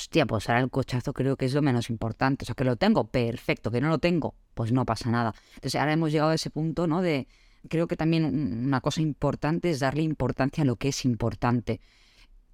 Hostia, 0.00 0.24
pues 0.24 0.48
ahora 0.48 0.62
el 0.62 0.70
cochazo 0.70 1.12
creo 1.12 1.36
que 1.36 1.44
es 1.44 1.52
lo 1.52 1.60
menos 1.60 1.90
importante. 1.90 2.44
O 2.44 2.46
sea, 2.46 2.54
que 2.54 2.64
lo 2.64 2.76
tengo, 2.76 3.08
perfecto. 3.08 3.70
Que 3.70 3.82
no 3.82 3.90
lo 3.90 3.98
tengo, 3.98 4.34
pues 4.54 4.72
no 4.72 4.86
pasa 4.86 5.10
nada. 5.10 5.34
Entonces 5.56 5.78
ahora 5.78 5.92
hemos 5.92 6.10
llegado 6.10 6.30
a 6.30 6.34
ese 6.34 6.48
punto, 6.48 6.86
¿no? 6.86 7.02
De, 7.02 7.28
creo 7.68 7.86
que 7.86 7.96
también 7.96 8.24
una 8.64 8.80
cosa 8.80 9.02
importante 9.02 9.68
es 9.68 9.80
darle 9.80 10.00
importancia 10.00 10.62
a 10.62 10.64
lo 10.64 10.76
que 10.76 10.88
es 10.88 11.04
importante. 11.04 11.82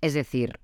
Es 0.01 0.15
decir, 0.15 0.59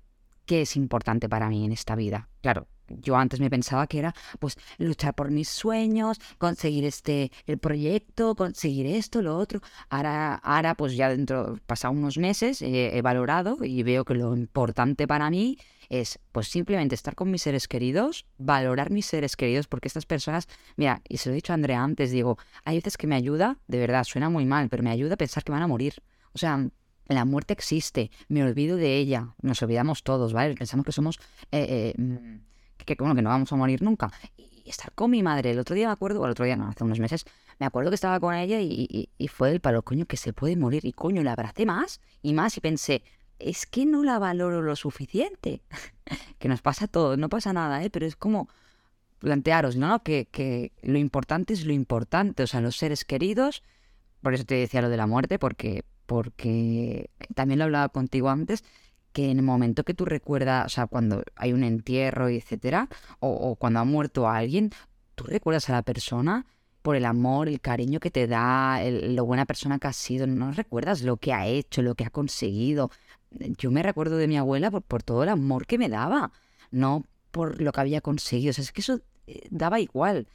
¿qué 0.45 0.63
es 0.63 0.75
importante 0.75 1.29
para 1.29 1.47
mí 1.47 1.63
en 1.63 1.71
esta 1.71 1.95
vida? 1.95 2.27
Claro, 2.41 2.67
yo 2.89 3.15
antes 3.15 3.39
me 3.39 3.49
pensaba 3.49 3.87
que 3.87 3.99
era 3.99 4.13
pues 4.39 4.57
luchar 4.77 5.15
por 5.15 5.31
mis 5.31 5.47
sueños, 5.47 6.19
conseguir 6.37 6.83
este 6.83 7.31
el 7.45 7.59
proyecto, 7.59 8.35
conseguir 8.35 8.87
esto, 8.87 9.21
lo 9.21 9.37
otro. 9.37 9.61
Ahora, 9.89 10.35
ahora 10.35 10.75
pues 10.75 10.97
ya 10.97 11.07
dentro, 11.07 11.57
pasado 11.65 11.93
unos 11.93 12.17
meses, 12.17 12.61
he 12.61 13.01
valorado 13.01 13.57
y 13.63 13.83
veo 13.83 14.03
que 14.03 14.15
lo 14.15 14.35
importante 14.35 15.07
para 15.07 15.29
mí 15.29 15.57
es 15.89 16.19
pues 16.31 16.47
simplemente 16.47 16.95
estar 16.95 17.15
con 17.15 17.31
mis 17.31 17.41
seres 17.41 17.67
queridos, 17.67 18.25
valorar 18.37 18.91
mis 18.91 19.05
seres 19.05 19.35
queridos, 19.35 19.67
porque 19.67 19.87
estas 19.87 20.05
personas, 20.05 20.47
mira, 20.75 21.01
y 21.07 21.17
se 21.17 21.29
lo 21.29 21.33
he 21.33 21.35
dicho 21.35 21.53
a 21.53 21.55
Andrea 21.55 21.83
antes, 21.83 22.11
digo, 22.11 22.37
hay 22.65 22.77
veces 22.77 22.97
que 22.97 23.07
me 23.07 23.15
ayuda, 23.15 23.57
de 23.67 23.79
verdad, 23.79 24.03
suena 24.03 24.29
muy 24.29 24.45
mal, 24.45 24.69
pero 24.69 24.83
me 24.83 24.89
ayuda 24.91 25.15
a 25.15 25.17
pensar 25.17 25.43
que 25.43 25.51
van 25.51 25.61
a 25.61 25.67
morir. 25.67 25.95
O 26.33 26.37
sea, 26.37 26.67
la 27.07 27.25
muerte 27.25 27.53
existe, 27.53 28.11
me 28.27 28.43
olvido 28.43 28.77
de 28.77 28.97
ella, 28.97 29.35
nos 29.41 29.61
olvidamos 29.61 30.03
todos, 30.03 30.33
¿vale? 30.33 30.55
Pensamos 30.55 30.85
que 30.85 30.91
somos, 30.91 31.19
eh, 31.51 31.93
eh, 31.97 32.01
mm, 32.01 32.85
que, 32.85 32.95
bueno, 32.95 33.15
que 33.15 33.21
no 33.21 33.29
vamos 33.29 33.51
a 33.51 33.55
morir 33.55 33.81
nunca. 33.81 34.11
Y 34.37 34.69
estar 34.69 34.93
con 34.93 35.11
mi 35.11 35.21
madre, 35.21 35.51
el 35.51 35.59
otro 35.59 35.75
día 35.75 35.87
me 35.87 35.93
acuerdo, 35.93 36.21
o 36.21 36.25
el 36.25 36.31
otro 36.31 36.45
día 36.45 36.55
no, 36.55 36.67
hace 36.67 36.83
unos 36.83 36.99
meses, 36.99 37.25
me 37.59 37.65
acuerdo 37.65 37.91
que 37.91 37.95
estaba 37.95 38.19
con 38.19 38.33
ella 38.33 38.59
y, 38.61 39.09
y 39.17 39.27
fue 39.27 39.51
el 39.51 39.59
palo, 39.59 39.83
coño, 39.83 40.05
que 40.05 40.17
se 40.17 40.33
puede 40.33 40.55
morir. 40.55 40.85
Y 40.85 40.93
coño, 40.93 41.21
la 41.23 41.33
abracé 41.33 41.65
más 41.65 41.99
y 42.21 42.33
más 42.33 42.57
y 42.57 42.61
pensé, 42.61 43.03
es 43.43 43.65
que 43.65 43.85
no 43.85 44.03
la 44.03 44.19
valoro 44.19 44.61
lo 44.61 44.75
suficiente. 44.75 45.61
que 46.39 46.47
nos 46.47 46.61
pasa 46.61 46.87
todo, 46.87 47.17
no 47.17 47.29
pasa 47.29 47.53
nada, 47.53 47.83
¿eh? 47.83 47.89
Pero 47.89 48.05
es 48.05 48.15
como 48.15 48.49
plantearos, 49.19 49.77
¿no? 49.77 50.03
Que, 50.03 50.27
que 50.29 50.71
lo 50.81 50.97
importante 50.97 51.53
es 51.53 51.65
lo 51.65 51.73
importante, 51.73 52.43
o 52.43 52.47
sea, 52.47 52.61
los 52.61 52.75
seres 52.75 53.05
queridos, 53.05 53.63
por 54.21 54.33
eso 54.33 54.43
te 54.43 54.55
decía 54.55 54.81
lo 54.81 54.89
de 54.89 54.97
la 54.97 55.07
muerte, 55.07 55.39
porque, 55.39 55.85
porque 56.05 57.09
también 57.33 57.59
lo 57.59 57.65
hablaba 57.65 57.89
contigo 57.89 58.29
antes, 58.29 58.63
que 59.13 59.29
en 59.29 59.37
el 59.37 59.45
momento 59.45 59.83
que 59.83 59.93
tú 59.93 60.05
recuerdas, 60.05 60.65
o 60.65 60.69
sea, 60.69 60.87
cuando 60.87 61.23
hay 61.35 61.53
un 61.53 61.63
entierro 61.63 62.29
y 62.29 62.37
etcétera, 62.37 62.89
o, 63.19 63.55
cuando 63.55 63.79
ha 63.79 63.85
muerto 63.85 64.27
alguien, 64.27 64.71
tú 65.15 65.23
recuerdas 65.25 65.69
a 65.69 65.73
la 65.73 65.83
persona 65.83 66.45
por 66.81 66.97
el 66.97 67.05
amor, 67.05 67.47
el 67.47 67.61
cariño 67.61 67.99
que 68.01 68.11
te 68.11 68.27
da, 68.27 68.81
lo 68.83 69.23
buena 69.23 69.45
persona 69.45 69.79
que 69.79 69.87
ha 69.87 69.93
sido, 69.93 70.27
no 70.27 70.51
recuerdas 70.51 71.01
lo 71.03 71.15
que 71.17 71.31
ha 71.31 71.47
hecho, 71.47 71.81
lo 71.81 71.95
que 71.95 72.03
ha 72.03 72.09
conseguido. 72.09 72.91
Yo 73.57 73.71
me 73.71 73.83
recuerdo 73.83 74.17
de 74.17 74.27
mi 74.27 74.37
abuela 74.37 74.71
por, 74.71 75.03
todo 75.03 75.23
el 75.23 75.29
amor 75.29 75.65
que 75.65 75.77
me 75.77 75.89
daba, 75.89 76.31
no 76.71 77.05
por 77.31 77.61
lo 77.61 77.71
que 77.71 77.81
había 77.81 78.01
conseguido. 78.01 78.51
O 78.51 78.53
sea, 78.53 78.63
es 78.63 78.71
que 78.71 78.81
eso 78.81 79.01
eh, 79.27 79.47
daba 79.49 79.79
igual. 79.79 80.27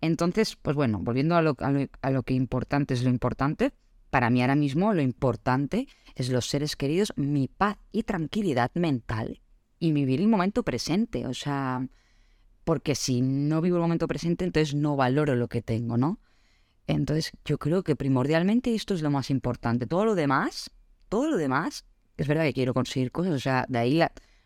Entonces, 0.00 0.56
pues 0.56 0.74
bueno, 0.76 0.98
volviendo 1.00 1.36
a 1.36 1.42
lo, 1.42 1.56
a 1.58 2.10
lo 2.10 2.22
que 2.22 2.34
importante 2.34 2.94
es 2.94 3.02
lo 3.02 3.10
importante, 3.10 3.72
para 4.10 4.30
mí 4.30 4.40
ahora 4.40 4.56
mismo 4.56 4.92
lo 4.92 5.02
importante 5.02 5.86
es 6.14 6.30
los 6.30 6.48
seres 6.48 6.76
queridos, 6.76 7.12
mi 7.16 7.48
paz 7.48 7.76
y 7.92 8.02
tranquilidad 8.02 8.70
mental 8.74 9.40
y 9.78 9.92
vivir 9.92 10.20
el 10.20 10.28
momento 10.28 10.62
presente. 10.62 11.26
O 11.26 11.34
sea, 11.34 11.86
porque 12.64 12.94
si 12.94 13.22
no 13.22 13.60
vivo 13.60 13.76
el 13.76 13.82
momento 13.82 14.08
presente, 14.08 14.44
entonces 14.44 14.74
no 14.74 14.96
valoro 14.96 15.34
lo 15.36 15.48
que 15.48 15.62
tengo, 15.62 15.96
¿no? 15.96 16.20
Entonces 16.86 17.32
yo 17.44 17.58
creo 17.58 17.84
que 17.84 17.96
primordialmente 17.96 18.74
esto 18.74 18.94
es 18.94 19.02
lo 19.02 19.10
más 19.10 19.30
importante. 19.30 19.86
Todo 19.86 20.04
lo 20.04 20.14
demás, 20.14 20.70
todo 21.08 21.30
lo 21.30 21.36
demás, 21.36 21.84
es 22.22 22.28
verdad 22.28 22.44
que 22.44 22.52
quiero 22.52 22.74
conseguir 22.74 23.10
cosas, 23.12 23.32
o 23.32 23.38
sea, 23.38 23.64
de 23.68 23.78
ahí 23.78 24.02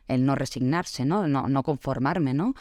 el 0.06 0.24
no 0.24 0.36
resignarse, 0.36 1.04
¿no? 1.04 1.26
¿no? 1.26 1.62
Conformarme, 1.64 2.32
¿no? 2.32 2.54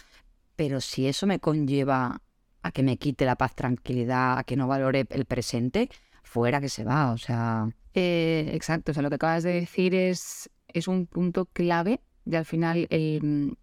Pero 0.56 0.82
si 0.82 1.08
eso 1.08 1.28
me 1.28 1.40
conlleva 1.40 2.22
a 2.64 2.72
que 2.72 2.82
me 2.82 2.98
quite 2.98 3.26
la 3.26 3.36
paz, 3.36 3.54
tranquilidad, 3.56 4.40
a 4.40 4.44
que 4.44 4.56
no 4.56 4.68
valore 4.68 5.06
el 5.10 5.26
presente, 5.26 5.90
fuera 6.24 6.60
que 6.60 6.70
se 6.70 6.84
va, 6.84 7.12
o 7.12 7.18
sea... 7.18 7.70
Eh, 7.94 8.50
exacto, 8.54 8.92
o 8.92 8.94
sea, 8.96 9.04
lo 9.04 9.10
que 9.10 9.16
acabas 9.16 9.44
de 9.44 9.54
decir 9.54 9.94
es, 9.94 10.50
es 10.68 10.88
un 10.88 11.06
punto 11.06 11.46
clave 11.46 12.02
y 12.26 12.36
al 12.36 12.46
final 12.46 12.88
el, 12.90 13.56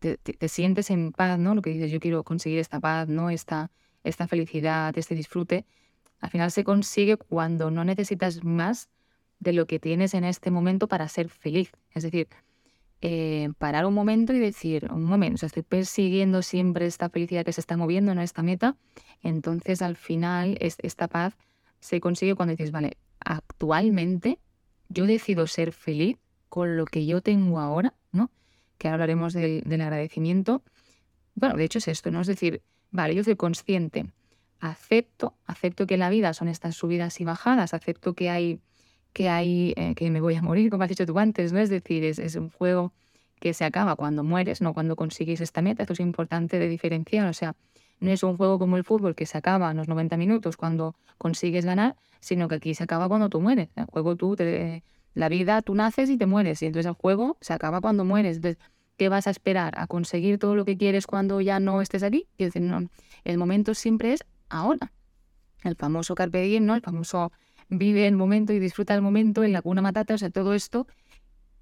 te, 0.00 0.48
sientes 0.48 0.90
en 0.90 1.12
paz, 1.12 1.38
¿no? 1.38 1.54
Lo 1.54 1.62
que 1.62 1.70
dices, 1.70 1.92
yo 1.92 2.00
quiero 2.00 2.24
conseguir 2.24 2.58
esta 2.58 2.80
paz, 2.80 3.06
¿no? 3.06 3.30
Esta, 3.30 3.70
esta 4.02 4.26
felicidad, 4.26 4.96
este 4.98 5.14
disfrute, 5.14 5.66
al 6.18 6.30
final 6.30 6.50
se 6.50 6.64
consigue 6.64 7.16
cuando 7.16 7.70
no 7.70 7.84
necesitas 7.84 8.42
más 8.42 8.88
de 9.38 9.52
lo 9.52 9.66
que 9.66 9.78
tienes 9.78 10.14
en 10.14 10.24
este 10.24 10.50
momento 10.50 10.88
para 10.88 11.08
ser 11.08 11.28
feliz. 11.28 11.72
Es 11.90 12.02
decir, 12.02 12.28
eh, 13.02 13.50
parar 13.58 13.84
un 13.86 13.94
momento 13.94 14.32
y 14.32 14.38
decir, 14.38 14.88
un 14.90 15.04
momento, 15.04 15.44
estoy 15.44 15.62
persiguiendo 15.62 16.42
siempre 16.42 16.86
esta 16.86 17.10
felicidad 17.10 17.44
que 17.44 17.52
se 17.52 17.60
está 17.60 17.76
moviendo 17.76 18.12
en 18.12 18.18
esta 18.18 18.42
meta, 18.42 18.76
entonces 19.22 19.82
al 19.82 19.96
final 19.96 20.56
es, 20.60 20.76
esta 20.82 21.06
paz 21.06 21.36
se 21.80 22.00
consigue 22.00 22.34
cuando 22.34 22.52
dices, 22.52 22.72
vale, 22.72 22.96
actualmente 23.20 24.38
yo 24.88 25.06
decido 25.06 25.46
ser 25.46 25.72
feliz 25.72 26.16
con 26.48 26.76
lo 26.76 26.86
que 26.86 27.06
yo 27.06 27.20
tengo 27.20 27.60
ahora, 27.60 27.94
¿no? 28.12 28.30
Que 28.78 28.88
ahora 28.88 29.04
hablaremos 29.04 29.32
del, 29.32 29.62
agradecimiento. 29.80 30.62
Bueno, 31.34 31.56
de 31.56 31.64
hecho 31.64 31.78
es 31.78 31.88
esto, 31.88 32.10
¿no? 32.10 32.20
Es 32.22 32.26
decir, 32.26 32.62
vale, 32.90 33.14
yo 33.14 33.24
soy 33.24 33.36
consciente, 33.36 34.10
acepto, 34.60 35.34
acepto 35.44 35.86
que 35.86 35.96
la 35.96 36.08
vida 36.08 36.32
son 36.34 36.48
estas 36.48 36.76
subidas 36.76 37.20
y 37.20 37.24
bajadas, 37.24 37.74
acepto 37.74 38.14
que 38.14 38.30
hay, 38.30 38.60
que 39.16 39.30
hay, 39.30 39.72
eh, 39.76 39.94
que 39.94 40.10
me 40.10 40.20
voy 40.20 40.34
a 40.34 40.42
morir, 40.42 40.68
como 40.68 40.82
has 40.82 40.90
dicho 40.90 41.06
tú 41.06 41.18
antes, 41.18 41.50
¿no? 41.50 41.58
Es 41.58 41.70
decir, 41.70 42.04
es, 42.04 42.18
es 42.18 42.36
un 42.36 42.50
juego 42.50 42.92
que 43.40 43.54
se 43.54 43.64
acaba 43.64 43.96
cuando 43.96 44.22
mueres, 44.22 44.60
no 44.60 44.74
cuando 44.74 44.94
consigues 44.94 45.40
esta 45.40 45.62
meta. 45.62 45.84
Esto 45.84 45.94
es 45.94 46.00
importante 46.00 46.58
de 46.58 46.68
diferenciar. 46.68 47.26
O 47.26 47.32
sea, 47.32 47.56
no 47.98 48.10
es 48.10 48.22
un 48.22 48.36
juego 48.36 48.58
como 48.58 48.76
el 48.76 48.84
fútbol 48.84 49.14
que 49.14 49.24
se 49.24 49.38
acaba 49.38 49.70
en 49.70 49.78
los 49.78 49.88
90 49.88 50.18
minutos 50.18 50.58
cuando 50.58 50.96
consigues 51.16 51.64
ganar, 51.64 51.96
sino 52.20 52.46
que 52.46 52.56
aquí 52.56 52.74
se 52.74 52.84
acaba 52.84 53.08
cuando 53.08 53.30
tú 53.30 53.40
mueres. 53.40 53.70
El 53.74 53.86
juego 53.86 54.16
tú, 54.16 54.36
la 55.14 55.28
vida, 55.30 55.62
tú 55.62 55.74
naces 55.74 56.10
y 56.10 56.18
te 56.18 56.26
mueres. 56.26 56.60
Y 56.60 56.66
entonces 56.66 56.86
el 56.86 56.94
juego 56.94 57.38
se 57.40 57.54
acaba 57.54 57.80
cuando 57.80 58.04
mueres. 58.04 58.36
Entonces, 58.36 58.62
¿qué 58.98 59.08
vas 59.08 59.26
a 59.26 59.30
esperar? 59.30 59.72
¿A 59.78 59.86
conseguir 59.86 60.38
todo 60.38 60.54
lo 60.54 60.66
que 60.66 60.76
quieres 60.76 61.06
cuando 61.06 61.40
ya 61.40 61.58
no 61.58 61.80
estés 61.80 62.02
aquí? 62.02 62.26
decir, 62.36 62.60
no, 62.60 62.90
el 63.24 63.38
momento 63.38 63.72
siempre 63.72 64.12
es 64.12 64.24
ahora. 64.50 64.92
El 65.64 65.74
famoso 65.74 66.14
carpe 66.14 66.42
diem, 66.42 66.66
¿no? 66.66 66.74
El 66.74 66.82
famoso 66.82 67.32
vive 67.68 68.06
el 68.06 68.16
momento 68.16 68.52
y 68.52 68.58
disfruta 68.58 68.94
el 68.94 69.02
momento 69.02 69.44
en 69.44 69.52
la 69.52 69.62
cuna 69.62 69.82
matata, 69.82 70.14
o 70.14 70.18
sea, 70.18 70.30
todo 70.30 70.54
esto, 70.54 70.86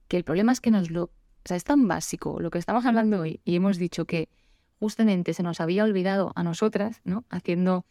que 0.09 0.17
el 0.17 0.25
problema 0.25 0.53
es 0.53 0.61
que 0.61 0.71
nos 0.71 0.91
lo... 0.91 1.05
O 1.05 1.47
sea, 1.47 1.57
es 1.57 1.65
tan 1.65 1.87
básico 1.89 2.41
lo 2.41 2.51
que 2.51 2.59
estamos 2.59 2.87
hablando 2.87 3.21
hoy 3.21 3.41
y 3.45 3.57
hemos 3.57 3.77
dicho 3.77 4.07
que 4.07 4.31
justamente 4.79 5.35
se 5.35 5.43
nos 5.43 5.61
había 5.61 5.85
olvidado 5.85 6.33
a 6.37 6.43
nosotras, 6.43 7.01
¿no? 7.05 7.25
Haciendo 7.29 7.85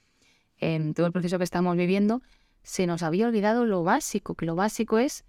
en 0.58 0.94
todo 0.94 1.06
el 1.06 1.12
proceso 1.12 1.38
que 1.38 1.44
estamos 1.44 1.78
viviendo, 1.78 2.22
se 2.64 2.88
nos 2.88 3.04
había 3.04 3.28
olvidado 3.28 3.66
lo 3.66 3.84
básico, 3.84 4.36
que 4.36 4.46
lo 4.46 4.56
básico 4.56 4.98
es, 4.98 5.26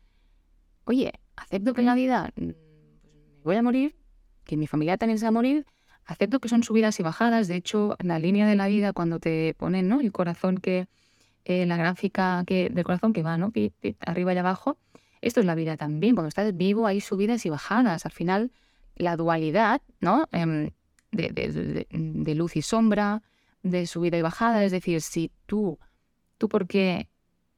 oye, 0.84 1.12
acepto 1.36 1.74
que 1.74 1.80
en 1.80 1.86
la 1.86 1.94
vida 1.94 2.32
mm, 2.36 2.50
pues, 3.02 3.14
me 3.14 3.42
voy 3.44 3.56
a 3.56 3.62
morir, 3.62 3.96
que 4.44 4.56
mi 4.56 4.66
familia 4.66 4.96
también 4.96 5.18
se 5.18 5.24
va 5.24 5.28
a 5.28 5.32
morir, 5.32 5.66
acepto 6.06 6.40
que 6.40 6.48
son 6.48 6.62
subidas 6.62 6.98
y 7.00 7.02
bajadas, 7.02 7.48
de 7.48 7.56
hecho, 7.56 7.96
la 8.00 8.18
línea 8.18 8.46
de 8.46 8.56
la 8.56 8.68
vida, 8.68 8.92
cuando 8.92 9.18
te 9.18 9.54
ponen, 9.58 9.88
¿no? 9.88 10.00
El 10.00 10.12
corazón 10.12 10.58
que, 10.58 10.86
eh, 11.44 11.66
la 11.66 11.76
gráfica 11.76 12.44
que, 12.46 12.70
del 12.70 12.84
corazón 12.84 13.12
que 13.12 13.22
va, 13.22 13.36
¿no? 13.36 13.52
arriba 14.00 14.34
y 14.34 14.38
abajo, 14.38 14.78
esto 15.20 15.40
es 15.40 15.46
la 15.46 15.54
vida 15.54 15.76
también, 15.76 16.14
cuando 16.14 16.28
estás 16.28 16.56
vivo 16.56 16.86
hay 16.86 17.00
subidas 17.00 17.46
y 17.46 17.50
bajadas, 17.50 18.04
al 18.04 18.12
final 18.12 18.52
la 18.96 19.16
dualidad, 19.16 19.82
¿no? 20.00 20.28
Em, 20.32 20.70
de, 21.12 22.34
luz 22.34 22.56
y 22.56 22.62
sombra, 22.62 23.22
de 23.62 23.86
subida 23.86 24.18
y 24.18 24.22
bajada. 24.22 24.64
Es 24.64 24.72
decir, 24.72 25.00
si 25.00 25.30
tú, 25.46 25.78
tú 26.38 26.48
por 26.48 26.66
qué, 26.66 27.08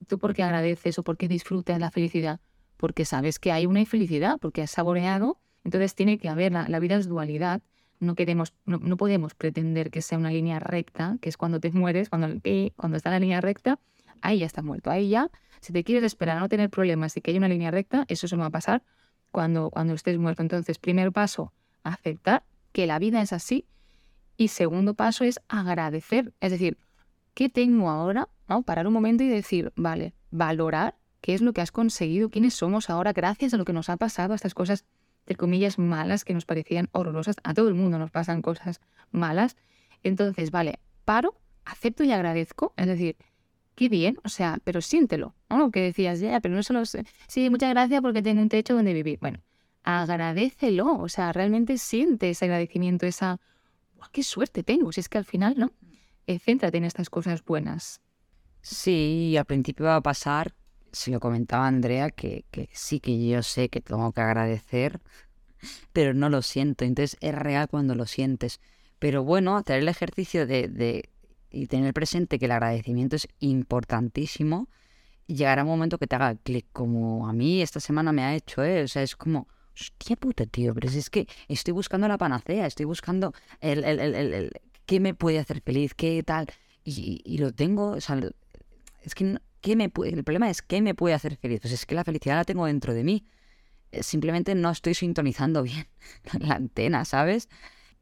tú 0.06 0.18
por 0.18 0.34
qué 0.34 0.42
agradeces 0.42 0.98
o 0.98 1.02
por 1.02 1.16
qué 1.16 1.28
disfrutas 1.28 1.78
la 1.80 1.90
felicidad, 1.90 2.40
porque 2.76 3.04
sabes 3.04 3.38
que 3.38 3.52
hay 3.52 3.66
una 3.66 3.80
infelicidad, 3.80 4.38
porque 4.40 4.62
has 4.62 4.70
saboreado, 4.70 5.38
entonces 5.64 5.94
tiene 5.94 6.18
que 6.18 6.28
haber, 6.28 6.52
la, 6.52 6.78
vida 6.78 6.96
es 6.96 7.08
dualidad. 7.08 7.62
No, 7.98 8.14
queremos, 8.14 8.52
no, 8.64 8.96
podemos 8.96 9.34
pretender 9.34 9.90
que 9.90 10.02
sea 10.02 10.18
una 10.18 10.30
línea 10.30 10.58
recta, 10.58 11.18
que 11.20 11.28
es 11.28 11.36
cuando 11.36 11.60
te 11.60 11.70
mueres, 11.72 12.10
cuando, 12.10 12.28
cuando 12.76 12.96
está 12.96 13.10
la 13.10 13.18
línea 13.18 13.40
recta, 13.40 13.78
ahí 14.20 14.40
ya 14.40 14.46
está 14.46 14.62
muerto. 14.62 14.90
Ahí 14.90 15.08
ya, 15.08 15.30
si 15.60 15.72
te 15.72 15.84
quieres 15.84 16.04
esperar 16.04 16.36
a 16.36 16.40
no 16.40 16.48
tener 16.48 16.70
problemas 16.70 17.16
y 17.16 17.20
que 17.20 17.30
hay 17.30 17.38
una 17.38 17.48
línea 17.48 17.70
recta, 17.70 18.04
eso 18.08 18.28
se 18.28 18.36
va 18.36 18.46
a 18.46 18.50
pasar 18.50 18.82
cuando, 19.30 19.70
cuando 19.70 19.94
estés 19.94 20.18
muerto. 20.18 20.42
Entonces, 20.42 20.78
primer 20.78 21.12
paso, 21.12 21.52
aceptar 21.82 22.44
que 22.72 22.86
la 22.86 22.98
vida 22.98 23.22
es 23.22 23.32
así. 23.32 23.66
Y 24.36 24.48
segundo 24.48 24.94
paso 24.94 25.24
es 25.24 25.40
agradecer, 25.48 26.34
es 26.40 26.50
decir, 26.50 26.76
¿qué 27.32 27.48
tengo 27.48 27.88
ahora? 27.88 28.28
¿No? 28.48 28.62
Parar 28.62 28.86
un 28.86 28.92
momento 28.92 29.24
y 29.24 29.28
decir, 29.28 29.72
vale, 29.76 30.14
valorar 30.30 30.96
qué 31.22 31.34
es 31.34 31.40
lo 31.40 31.52
que 31.54 31.62
has 31.62 31.72
conseguido, 31.72 32.28
quiénes 32.28 32.54
somos 32.54 32.90
ahora 32.90 33.12
gracias 33.12 33.54
a 33.54 33.56
lo 33.56 33.64
que 33.64 33.72
nos 33.72 33.88
ha 33.88 33.96
pasado, 33.96 34.32
a 34.32 34.36
estas 34.36 34.54
cosas, 34.54 34.84
entre 35.26 35.34
comillas, 35.34 35.76
malas 35.76 36.24
que 36.24 36.34
nos 36.34 36.44
parecían 36.44 36.88
horrorosas. 36.92 37.34
A 37.42 37.52
todo 37.52 37.66
el 37.66 37.74
mundo 37.74 37.98
nos 37.98 38.12
pasan 38.12 38.42
cosas 38.42 38.80
malas. 39.10 39.56
Entonces, 40.04 40.52
vale, 40.52 40.78
paro, 41.04 41.34
acepto 41.64 42.04
y 42.04 42.12
agradezco, 42.12 42.72
es 42.76 42.86
decir, 42.86 43.16
qué 43.74 43.88
bien, 43.88 44.18
o 44.22 44.28
sea, 44.28 44.60
pero 44.62 44.80
siéntelo, 44.80 45.34
¿no? 45.50 45.72
Que 45.72 45.80
decías, 45.80 46.20
ya, 46.20 46.38
pero 46.40 46.54
no 46.54 46.62
solo, 46.62 46.84
sí, 46.86 47.50
muchas 47.50 47.70
gracias 47.70 48.00
porque 48.02 48.22
tengo 48.22 48.40
un 48.40 48.48
techo 48.48 48.76
donde 48.76 48.94
vivir. 48.94 49.18
Bueno, 49.20 49.40
agradecelo, 49.82 50.94
o 50.96 51.08
sea, 51.08 51.32
realmente 51.32 51.76
siente 51.76 52.30
ese 52.30 52.44
agradecimiento, 52.44 53.04
esa, 53.04 53.40
qué 54.12 54.22
suerte 54.22 54.62
tengo, 54.62 54.92
si 54.92 55.00
es 55.00 55.08
que 55.08 55.18
al 55.18 55.24
final, 55.24 55.54
¿no? 55.58 55.72
Eh, 56.28 56.38
céntrate 56.38 56.78
en 56.78 56.84
estas 56.84 57.10
cosas 57.10 57.44
buenas. 57.44 58.00
Sí, 58.62 59.36
al 59.36 59.44
principio 59.44 59.86
va 59.86 59.96
a 59.96 60.02
pasar, 60.02 60.54
se 60.96 61.10
lo 61.10 61.20
comentaba 61.20 61.66
Andrea, 61.66 62.10
que, 62.10 62.44
que 62.50 62.68
sí 62.72 63.00
que 63.00 63.28
yo 63.28 63.42
sé 63.42 63.68
que 63.68 63.80
tengo 63.80 64.12
que 64.12 64.22
agradecer, 64.22 65.00
pero 65.92 66.14
no 66.14 66.30
lo 66.30 66.42
siento, 66.42 66.84
entonces 66.84 67.18
es 67.20 67.34
real 67.34 67.68
cuando 67.68 67.94
lo 67.94 68.06
sientes. 68.06 68.60
Pero 68.98 69.22
bueno, 69.22 69.56
hacer 69.56 69.80
el 69.80 69.88
ejercicio 69.88 70.46
de, 70.46 70.68
de 70.68 71.10
y 71.50 71.66
tener 71.66 71.92
presente 71.92 72.38
que 72.38 72.46
el 72.46 72.52
agradecimiento 72.52 73.16
es 73.16 73.28
importantísimo, 73.40 74.68
llegará 75.26 75.64
un 75.64 75.68
momento 75.68 75.98
que 75.98 76.06
te 76.06 76.16
haga 76.16 76.34
clic, 76.36 76.66
como 76.72 77.28
a 77.28 77.32
mí 77.32 77.60
esta 77.60 77.80
semana 77.80 78.12
me 78.12 78.22
ha 78.22 78.34
hecho, 78.34 78.64
¿eh? 78.64 78.82
O 78.82 78.88
sea, 78.88 79.02
es 79.02 79.16
como, 79.16 79.48
hostia 79.74 80.16
puta, 80.16 80.46
tío, 80.46 80.74
pero 80.74 80.88
es 80.88 81.10
que 81.10 81.28
estoy 81.48 81.72
buscando 81.72 82.08
la 82.08 82.16
panacea, 82.18 82.66
estoy 82.66 82.86
buscando 82.86 83.34
el, 83.60 83.84
el, 83.84 84.00
el, 84.00 84.14
el 84.14 84.52
qué 84.86 84.98
me 85.00 85.12
puede 85.14 85.38
hacer 85.40 85.60
feliz, 85.60 85.94
qué 85.94 86.22
tal, 86.22 86.46
y, 86.84 87.20
y 87.24 87.38
lo 87.38 87.52
tengo, 87.52 87.90
o 87.90 88.00
sea, 88.00 88.18
es 89.02 89.14
que 89.14 89.38
¿qué 89.66 89.74
me 89.74 89.90
el 90.04 90.22
problema 90.22 90.48
es 90.48 90.62
qué 90.62 90.80
me 90.80 90.94
puede 90.94 91.16
hacer 91.16 91.36
feliz, 91.38 91.58
pues 91.60 91.72
es 91.72 91.86
que 91.86 91.96
la 91.96 92.04
felicidad 92.04 92.36
la 92.36 92.44
tengo 92.44 92.66
dentro 92.66 92.94
de 92.94 93.02
mí, 93.02 93.26
eh, 93.90 94.04
simplemente 94.04 94.54
no 94.54 94.70
estoy 94.70 94.94
sintonizando 94.94 95.62
bien 95.64 95.88
la 96.38 96.54
antena, 96.54 97.04
¿sabes? 97.04 97.48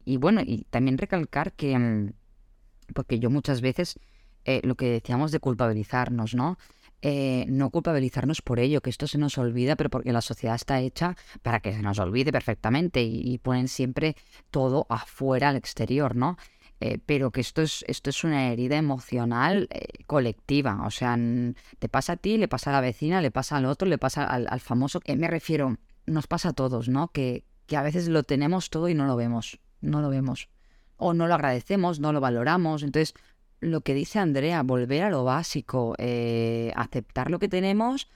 Y 0.05 0.17
bueno, 0.17 0.41
y 0.45 0.65
también 0.69 0.99
recalcar 0.99 1.53
que, 1.53 1.75
mm, 1.75 2.13
porque 2.93 3.17
yo 3.17 3.31
muchas 3.31 3.61
veces, 3.61 3.99
eh, 4.43 4.61
lo 4.63 4.75
que 4.75 4.91
decíamos 4.91 5.31
de 5.31 5.39
culpabilizarnos, 5.39 6.35
¿no? 6.35 6.59
Eh, 7.01 7.45
no 7.49 7.71
culpabilizarnos 7.71 8.43
por 8.43 8.59
ello, 8.59 8.81
que 8.81 8.91
esto 8.91 9.07
se 9.07 9.17
nos 9.17 9.39
olvida, 9.39 9.75
pero 9.75 9.89
porque 9.89 10.13
la 10.13 10.21
sociedad 10.21 10.55
está 10.55 10.79
hecha 10.81 11.15
para 11.41 11.61
que 11.61 11.73
se 11.73 11.81
nos 11.81 11.97
olvide 11.97 12.31
perfectamente 12.31 13.01
y, 13.01 13.39
ponen 13.39 13.67
siempre 13.69 14.15
todo 14.51 14.85
afuera, 14.89 15.49
al 15.49 15.55
exterior, 15.55 16.15
¿no? 16.15 16.37
Eh, 16.85 16.99
pero 17.05 17.31
que 17.31 17.41
esto 17.41 17.61
es, 17.61 17.83
esto 17.87 18.09
es 18.09 18.23
una 18.23 18.51
herida 18.51 18.77
emocional 18.77 19.69
colectiva, 20.07 20.83
o 20.85 20.91
sea, 20.91 21.17
te 21.79 21.89
pasa 21.89 22.13
a 22.13 22.17
ti, 22.17 22.37
le 22.37 22.47
pasa 22.47 22.69
a 22.69 22.73
la 22.73 22.81
vecina, 22.81 23.21
le 23.21 23.31
pasa 23.31 23.57
al 23.57 23.65
otro, 23.65 23.87
le 23.87 23.97
pasa 23.97 24.23
al, 24.25 24.59
famoso, 24.59 24.99
me 25.17 25.27
refiero, 25.27 25.77
nos 26.05 26.27
pasa 26.27 26.49
a 26.49 26.53
todos, 26.53 26.89
¿no? 26.89 27.07
Que, 27.07 27.43
que 27.65 27.77
a 27.77 27.81
veces 27.81 28.07
lo 28.07 28.23
tenemos 28.23 28.69
todo 28.69 28.89
y 28.89 28.93
no 28.93 29.05
lo 29.07 29.15
vemos 29.15 29.59
no 29.85 30.01
lo 30.01 30.09
vemos. 30.09 30.49
O 30.97 31.13
no 31.13 31.27
lo 31.27 31.35
agradecemos, 31.35 31.99
no 31.99 32.11
lo 32.11 32.19
valoramos. 32.19 32.83
Entonces, 32.83 33.13
lo 33.59 33.81
que 33.81 33.93
dice 33.93 34.19
Andrea, 34.19 34.63
volver 34.63 35.03
a 35.03 35.09
lo 35.09 35.23
básico, 35.23 35.95
eh, 35.97 36.71
aceptar 36.75 37.31
lo 37.31 37.39
que 37.39 37.49
tenemos 37.49 38.09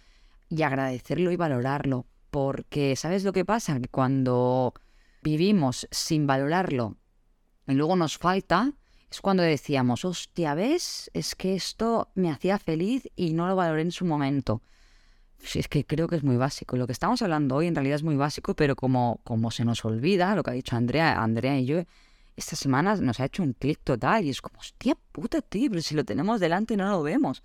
y 0.50 0.64
agradecerlo 0.64 1.32
y 1.32 1.36
valorarlo. 1.36 2.06
Porque, 2.32 2.96
¿sabes 2.96 3.24
lo 3.24 3.34
que 3.34 3.46
pasa? 3.46 3.80
Que 3.80 3.88
cuando 3.88 4.74
vivimos 5.22 5.88
sin 5.92 6.28
valorarlo 6.28 6.96
y 7.70 7.76
luego 7.76 7.96
nos 7.96 8.18
falta, 8.18 8.74
es 9.12 9.22
cuando 9.22 9.44
decíamos, 9.44 10.06
hostia, 10.06 10.54
¿ves? 10.54 11.10
Es 11.14 11.36
que 11.36 11.56
esto 11.56 12.10
me 12.16 12.32
hacía 12.32 12.60
feliz 12.60 13.10
y 13.16 13.34
no 13.34 13.48
lo 13.48 13.56
valoré 13.56 13.82
en 13.82 13.92
su 13.92 14.06
momento. 14.06 14.62
Sí, 15.42 15.60
es 15.60 15.68
que 15.68 15.86
creo 15.86 16.08
que 16.08 16.16
es 16.16 16.24
muy 16.24 16.36
básico. 16.36 16.78
Lo 16.78 16.86
que 16.86 16.94
estamos 16.94 17.22
hablando 17.22 17.56
hoy 17.56 17.68
en 17.68 17.76
realidad 17.76 17.96
es 17.96 18.04
muy 18.04 18.16
básico, 18.16 18.56
pero 18.56 18.76
como, 18.76 19.20
como 19.24 19.52
se 19.52 19.66
nos 19.66 19.86
olvida 19.86 20.36
lo 20.36 20.44
que 20.44 20.52
ha 20.52 20.54
dicho 20.54 20.76
Andrea, 20.76 21.22
Andrea 21.22 21.58
y 21.58 21.66
yo, 21.66 21.84
estas 22.36 22.60
semanas 22.60 23.02
nos 23.02 23.20
ha 23.20 23.26
hecho 23.26 23.44
un 23.44 23.54
clic 23.54 23.80
total 23.84 24.26
y 24.26 24.30
es 24.30 24.42
como, 24.42 24.60
hostia 24.60 24.96
puta, 25.12 25.42
tío, 25.42 25.70
pero 25.70 25.82
si 25.82 25.96
lo 25.96 26.04
tenemos 26.04 26.40
delante 26.40 26.78
no 26.78 26.90
lo 26.90 27.04
vemos. 27.04 27.44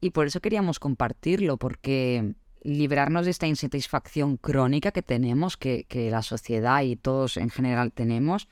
Y 0.00 0.10
por 0.10 0.26
eso 0.26 0.40
queríamos 0.40 0.78
compartirlo, 0.78 1.56
porque 1.56 2.34
librarnos 2.62 3.24
de 3.26 3.30
esta 3.30 3.46
insatisfacción 3.46 4.36
crónica 4.36 4.90
que 4.90 5.02
tenemos, 5.02 5.56
que, 5.56 5.84
que 5.84 6.10
la 6.10 6.22
sociedad 6.22 6.82
y 6.82 6.96
todos 6.96 7.36
en 7.36 7.50
general 7.50 7.92
tenemos, 7.92 8.48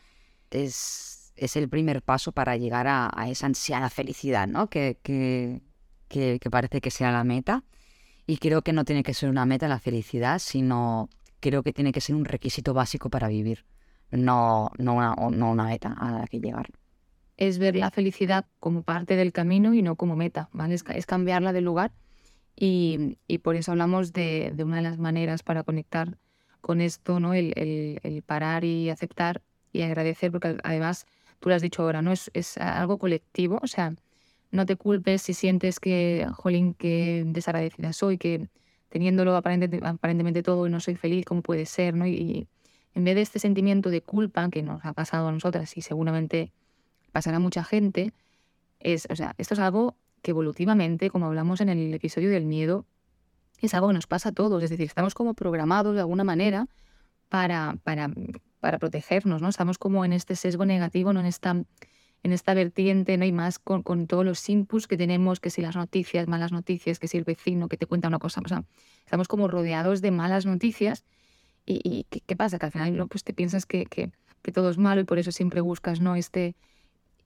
es, 0.53 1.33
es 1.37 1.57
el 1.57 1.69
primer 1.69 2.03
paso 2.03 2.33
para 2.33 2.57
llegar 2.57 2.87
a, 2.87 3.11
a 3.15 3.29
esa 3.29 3.47
ansiada 3.47 3.91
felicidad, 3.91 4.47
¿no? 4.47 4.69
Que, 4.69 4.99
que, 5.03 5.63
que, 6.09 6.39
que 6.41 6.51
parece 6.51 6.81
que 6.81 6.91
sea 6.91 7.13
la 7.13 7.25
meta. 7.25 7.65
Y 8.27 8.37
creo 8.37 8.63
que 8.63 8.73
no 8.73 8.85
tiene 8.85 9.03
que 9.03 9.15
ser 9.15 9.29
una 9.29 9.47
meta 9.47 9.67
la 9.69 9.81
felicidad, 9.81 10.39
sino 10.39 11.09
creo 11.43 11.63
que 11.63 11.73
tiene 11.73 11.93
que 11.93 12.01
ser 12.01 12.15
un 12.15 12.25
requisito 12.25 12.73
básico 12.73 13.11
para 13.11 13.29
vivir, 13.29 13.67
no, 14.11 14.71
no, 14.79 14.95
una, 14.95 15.15
no 15.17 15.51
una 15.51 15.65
meta 15.65 15.93
a 15.99 16.13
la 16.13 16.27
que 16.27 16.41
llegar. 16.41 16.71
Es 17.37 17.59
ver 17.59 17.75
la 17.75 17.91
felicidad 17.91 18.47
como 18.61 18.83
parte 18.83 19.17
del 19.17 19.33
camino 19.33 19.75
y 19.75 19.83
no 19.83 19.97
como 19.97 20.15
meta, 20.15 20.49
¿vale? 20.53 20.75
Es, 20.75 21.07
cambiarla 21.07 21.53
de 21.53 21.61
lugar 21.61 21.93
y, 22.55 23.19
y, 23.27 23.39
por 23.39 23.57
eso 23.57 23.73
hablamos 23.73 24.13
de, 24.13 24.53
de, 24.55 24.65
una 24.65 24.77
de 24.77 24.83
las 24.83 24.99
maneras 24.99 25.43
para 25.43 25.65
conectar 25.65 26.19
con 26.61 26.81
esto, 26.81 27.19
¿no? 27.19 27.35
El, 27.35 27.53
el, 27.57 27.99
el, 28.05 28.23
parar 28.23 28.65
y 28.65 28.89
aceptar 28.91 29.43
y 29.73 29.83
agradecer, 29.83 30.31
porque 30.31 30.57
además 30.63 31.07
tú 31.41 31.49
lo 31.49 31.55
has 31.55 31.63
dicho 31.63 31.83
ahora, 31.83 32.03
¿no? 32.03 32.13
Es, 32.13 32.31
es 32.35 32.59
algo 32.59 32.99
colectivo, 32.99 33.59
o 33.63 33.67
sea, 33.67 33.95
no 34.51 34.67
te 34.67 34.77
culpes 34.77 35.23
si 35.23 35.35
sientes 35.35 35.81
que, 35.81 36.27
jolín, 36.35 36.75
que 36.75 37.25
desagradecida 37.27 37.93
soy, 37.93 38.19
que 38.19 38.49
teniéndolo 38.91 39.35
aparentemente, 39.35 40.43
todo 40.43 40.67
y 40.67 40.71
no 40.71 40.79
soy 40.79 40.97
feliz, 40.97 41.25
¿cómo 41.25 41.43
puede 41.43 41.65
ser? 41.65 41.95
¿no? 41.95 42.07
Y, 42.07 42.47
en 42.95 43.05
vez 43.05 43.15
de 43.15 43.23
este 43.23 43.39
sentimiento 43.39 43.89
de 43.89 44.03
culpa 44.03 44.49
que 44.51 44.63
nos 44.63 44.85
ha 44.85 44.93
pasado 44.93 45.29
a 45.29 45.33
nosotras 45.33 45.75
y 45.79 45.81
seguramente 45.81 46.53
pasará 47.11 47.39
a 47.39 47.41
mucha 47.41 47.65
gente, 47.65 48.13
es, 48.81 49.07
o 49.11 49.17
sea, 49.17 49.35
esto 49.39 49.55
es 49.55 49.61
algo 49.61 49.97
que 50.21 50.33
evolutivamente, 50.33 51.09
como 51.09 51.27
hablamos 51.27 51.63
en 51.63 51.71
el 51.71 51.95
episodio 51.95 52.29
del 52.29 52.45
miedo, 52.45 52.85
es 53.61 53.73
algo 53.75 53.89
que 53.89 53.95
nos 53.95 54.07
pasa 54.07 54.31
a 54.31 54.33
todos. 54.33 54.63
Es 54.63 54.71
decir, 54.71 54.87
estamos 54.87 55.15
como 55.15 55.33
programados 55.35 55.95
de 55.95 56.01
alguna 56.01 56.25
manera 56.25 56.69
para, 57.29 57.79
para, 57.83 58.11
para 58.63 58.79
protegernos, 58.79 59.43
¿no? 59.43 59.49
Estamos 59.49 59.77
como 59.77 60.05
en 60.05 60.13
este 60.13 60.37
sesgo 60.37 60.65
negativo, 60.65 61.13
no 61.13 61.19
en 61.19 61.27
esta 61.27 61.57
en 62.23 62.33
esta 62.33 62.55
vertiente, 62.55 63.17
¿no? 63.17 63.25
hay 63.25 63.33
más 63.33 63.59
con, 63.59 63.83
todos 64.07 64.25
los 64.25 64.49
inputs 64.49 64.87
que 64.87 64.97
tenemos, 64.97 65.41
que 65.41 65.51
si 65.51 65.61
las 65.61 65.75
noticias, 65.75 66.29
malas 66.29 66.53
noticias, 66.53 67.01
que 67.01 67.09
si 67.09 67.19
el 67.19 67.25
vecino 67.25 67.69
que 67.69 67.77
te 67.77 67.87
cuenta 67.87 68.07
una 68.07 68.21
cosa, 68.21 68.41
o 68.45 68.49
sea, 68.49 68.65
estamos 69.05 69.27
como 69.27 69.49
rodeados 69.49 70.03
de 70.03 70.13
malas 70.13 70.47
noticias 70.47 71.05
y, 71.67 72.07
¿qué, 72.09 72.37
pasa? 72.37 72.61
Que 72.61 72.67
al 72.67 72.73
final 72.73 72.97
¿no? 72.97 73.09
pues 73.09 73.25
te 73.25 73.33
piensas 73.33 73.67
que, 73.67 73.87
que, 73.87 74.13
todo 74.53 74.71
es 74.71 74.79
malo 74.79 75.01
y 75.01 75.05
por 75.05 75.19
eso 75.19 75.33
siempre 75.33 75.61
buscas, 75.61 76.01
¿no? 76.01 76.15
Este... 76.15 76.55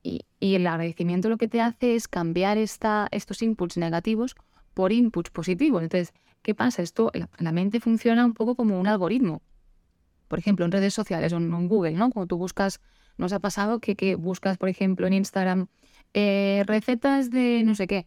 Y, 0.03 0.25
el 0.41 0.67
agradecimiento 0.67 1.29
lo 1.29 1.37
que 1.37 1.49
te 1.49 1.61
hace 1.61 1.97
es 1.97 2.07
cambiar 2.07 2.59
esta, 2.59 3.09
estos 3.11 3.43
inputs 3.43 3.77
negativos 3.77 4.37
por 4.73 4.93
inputs 4.93 5.31
positivos. 5.31 5.83
Entonces, 5.83 6.15
¿qué 6.43 6.55
pasa? 6.55 6.83
Esto, 6.83 7.11
la, 7.39 7.51
mente 7.53 7.81
funciona 7.81 8.25
un 8.25 8.35
poco 8.35 8.55
como 8.55 8.79
un 8.79 8.87
algoritmo. 8.87 9.43
Por 10.29 10.39
ejemplo, 10.39 10.65
en 10.65 10.73
redes 10.73 10.95
sociales 10.95 11.33
o 11.33 11.37
en 11.37 11.69
Google, 11.69 11.93
¿no? 11.93 12.11
Cuando 12.11 12.27
tú 12.27 12.39
buscas 12.39 12.81
¿Nos 13.19 13.33
ha 13.33 13.41
pasado 13.41 13.81
que, 13.81 14.15
buscas, 14.17 14.59
por 14.59 14.69
ejemplo, 14.69 15.07
en 15.07 15.15
Instagram 15.15 15.69
eh, 16.13 16.65
recetas 16.67 17.31
de 17.31 17.63
no 17.65 17.75
sé 17.75 17.87
qué 17.87 18.07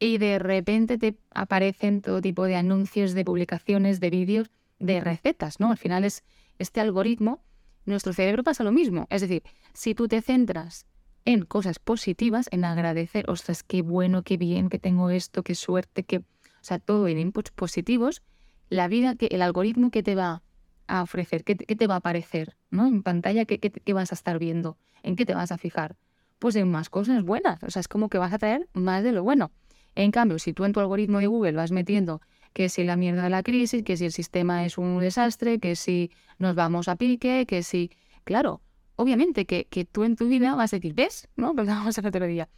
y 0.00 0.18
de 0.18 0.38
repente 0.38 0.98
te 0.98 1.16
aparecen 1.34 2.02
todo 2.02 2.20
tipo 2.20 2.44
de 2.44 2.56
anuncios, 2.56 3.14
de 3.14 3.24
publicaciones, 3.24 3.98
de 4.00 4.10
vídeos 4.10 4.50
de 4.78 5.00
recetas, 5.00 5.58
¿no? 5.58 5.72
Al 5.72 5.78
final 5.78 6.04
es 6.04 6.22
este 6.58 6.80
algoritmo, 6.80 7.42
nuestro 7.84 8.12
cerebro 8.12 8.44
pasa 8.44 8.62
lo 8.62 8.70
mismo. 8.70 9.06
Es 9.10 9.22
decir, 9.22 9.42
si 9.72 9.94
tú 9.94 10.06
te 10.06 10.20
centras 10.22 10.86
en 11.24 11.44
cosas 11.44 11.80
positivas, 11.80 12.48
en 12.52 12.64
agradecer, 12.64 13.28
ostras, 13.28 13.64
qué 13.64 13.82
bueno, 13.82 14.22
qué 14.22 14.36
bien, 14.36 14.68
que 14.68 14.78
tengo 14.78 15.10
esto, 15.10 15.42
qué 15.42 15.56
suerte, 15.56 16.04
que, 16.04 16.18
o 16.18 16.24
sea, 16.60 16.78
todo 16.78 17.08
en 17.08 17.18
inputs 17.18 17.50
positivos, 17.50 18.22
la 18.68 18.86
vida, 18.86 19.16
que 19.16 19.26
el 19.26 19.42
algoritmo 19.42 19.90
que 19.90 20.04
te 20.04 20.14
va 20.14 20.42
a 20.88 21.02
ofrecer? 21.02 21.44
¿Qué, 21.44 21.54
te 21.54 21.86
va 21.86 21.94
a 21.94 21.98
aparecer? 21.98 22.56
¿no? 22.70 22.86
En 22.86 23.02
pantalla, 23.02 23.44
¿qué, 23.44 23.60
¿qué, 23.60 23.92
vas 23.92 24.10
a 24.10 24.14
estar 24.14 24.38
viendo? 24.38 24.76
¿En 25.02 25.14
qué 25.14 25.24
te 25.24 25.34
vas 25.34 25.52
a 25.52 25.58
fijar? 25.58 25.96
Pues 26.38 26.56
en 26.56 26.70
más 26.70 26.88
cosas 26.90 27.22
buenas. 27.22 27.62
O 27.62 27.70
sea, 27.70 27.80
es 27.80 27.88
como 27.88 28.08
que 28.08 28.18
vas 28.18 28.32
a 28.32 28.38
traer 28.38 28.68
más 28.72 29.04
de 29.04 29.12
lo 29.12 29.22
bueno. 29.22 29.52
En 29.94 30.10
cambio, 30.10 30.38
si 30.38 30.52
tú 30.52 30.64
en 30.64 30.72
tu 30.72 30.80
algoritmo 30.80 31.18
de 31.18 31.26
Google 31.26 31.52
vas 31.52 31.70
metiendo 31.70 32.20
que 32.52 32.68
si 32.68 32.84
la 32.84 32.96
mierda 32.96 33.24
de 33.24 33.30
la 33.30 33.42
crisis, 33.42 33.84
que 33.84 33.96
si 33.96 34.06
el 34.06 34.12
sistema 34.12 34.64
es 34.64 34.78
un 34.78 34.98
desastre, 34.98 35.58
que 35.58 35.76
si 35.76 36.10
nos 36.38 36.54
vamos 36.54 36.88
a 36.88 36.96
pique, 36.96 37.46
que 37.46 37.62
si... 37.62 37.90
Claro, 38.24 38.62
obviamente 38.96 39.46
que, 39.46 39.66
que 39.66 39.84
tú 39.84 40.04
en 40.04 40.16
tu 40.16 40.28
vida 40.28 40.54
vas 40.54 40.72
a 40.72 40.76
decir, 40.76 40.94
¿ves? 40.94 41.28
¿No? 41.36 41.54
Vamos 41.54 41.98
a 41.98 42.08
otro 42.08 42.26
día. 42.26 42.48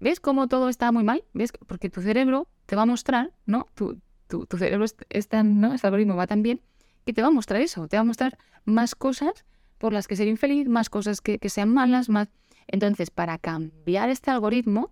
¿Ves 0.00 0.20
cómo 0.20 0.48
todo 0.48 0.68
está 0.68 0.92
muy 0.92 1.04
mal? 1.04 1.24
¿Ves? 1.32 1.52
Porque 1.66 1.90
tu 1.90 2.02
cerebro 2.02 2.48
te 2.66 2.76
va 2.76 2.82
a 2.82 2.86
mostrar, 2.86 3.32
¿no? 3.46 3.66
Tu, 3.74 4.00
tu, 4.28 4.46
tu 4.46 4.58
cerebro 4.58 4.84
está, 5.10 5.42
¿no? 5.42 5.74
Este 5.74 5.86
algoritmo 5.86 6.16
va 6.16 6.26
tan 6.26 6.42
bien 6.42 6.60
que 7.08 7.14
te 7.14 7.22
va 7.22 7.28
a 7.28 7.30
mostrar 7.30 7.62
eso, 7.62 7.88
te 7.88 7.96
va 7.96 8.02
a 8.02 8.04
mostrar 8.04 8.36
más 8.66 8.94
cosas 8.94 9.46
por 9.78 9.94
las 9.94 10.06
que 10.06 10.14
ser 10.14 10.28
infeliz, 10.28 10.68
más 10.68 10.90
cosas 10.90 11.22
que, 11.22 11.38
sean 11.48 11.72
malas, 11.72 12.10
más... 12.10 12.28
Entonces, 12.66 13.10
para 13.10 13.38
cambiar 13.38 14.10
este 14.10 14.30
algoritmo, 14.30 14.90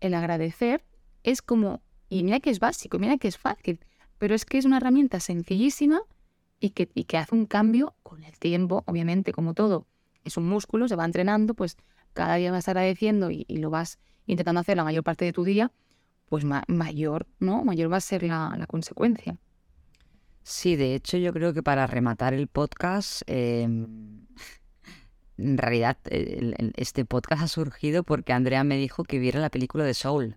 el 0.00 0.12
agradecer 0.12 0.84
es 1.22 1.40
como, 1.40 1.80
y 2.10 2.24
mira 2.24 2.40
que 2.40 2.50
es 2.50 2.60
básico, 2.60 2.98
mira 2.98 3.16
que 3.16 3.28
es 3.28 3.38
fácil, 3.38 3.80
pero 4.18 4.34
es 4.34 4.44
que 4.44 4.58
es 4.58 4.66
una 4.66 4.76
herramienta 4.76 5.18
sencillísima 5.18 6.02
y 6.60 6.70
que, 6.70 6.90
y 6.92 7.04
que 7.04 7.16
hace 7.16 7.34
un 7.34 7.46
cambio 7.46 7.94
con 8.02 8.22
el 8.22 8.38
tiempo, 8.38 8.84
obviamente, 8.86 9.32
como 9.32 9.54
todo. 9.54 9.86
Es 10.24 10.36
un 10.36 10.46
músculo, 10.46 10.88
se 10.88 10.96
va 10.96 11.06
entrenando, 11.06 11.54
pues 11.54 11.78
cada 12.12 12.34
día 12.34 12.52
vas 12.52 12.68
agradeciendo 12.68 13.30
y, 13.30 13.46
lo 13.48 13.70
vas 13.70 13.98
intentando 14.26 14.60
hacer 14.60 14.76
la 14.76 14.84
mayor 14.84 15.04
parte 15.04 15.24
de 15.24 15.32
tu 15.32 15.42
día, 15.42 15.72
pues 16.28 16.44
mayor, 16.44 17.26
¿no? 17.38 17.64
Mayor 17.64 17.90
va 17.90 17.96
a 17.96 18.02
ser 18.02 18.24
la 18.24 18.66
consecuencia. 18.68 19.38
Sí, 20.44 20.76
de 20.76 20.94
hecho 20.94 21.16
yo 21.16 21.32
creo 21.32 21.54
que 21.54 21.62
para 21.62 21.86
rematar 21.86 22.34
el 22.34 22.48
podcast, 22.48 23.22
em, 23.26 24.26
en 25.38 25.58
realidad 25.58 25.96
este 26.76 27.06
podcast 27.06 27.42
ha 27.42 27.48
surgido 27.48 28.04
porque 28.04 28.34
Andrea 28.34 28.62
me 28.62 28.76
dijo 28.76 29.04
que 29.04 29.18
viera 29.18 29.40
la 29.40 29.50
película 29.50 29.84
de 29.84 29.94
Soul. 29.94 30.36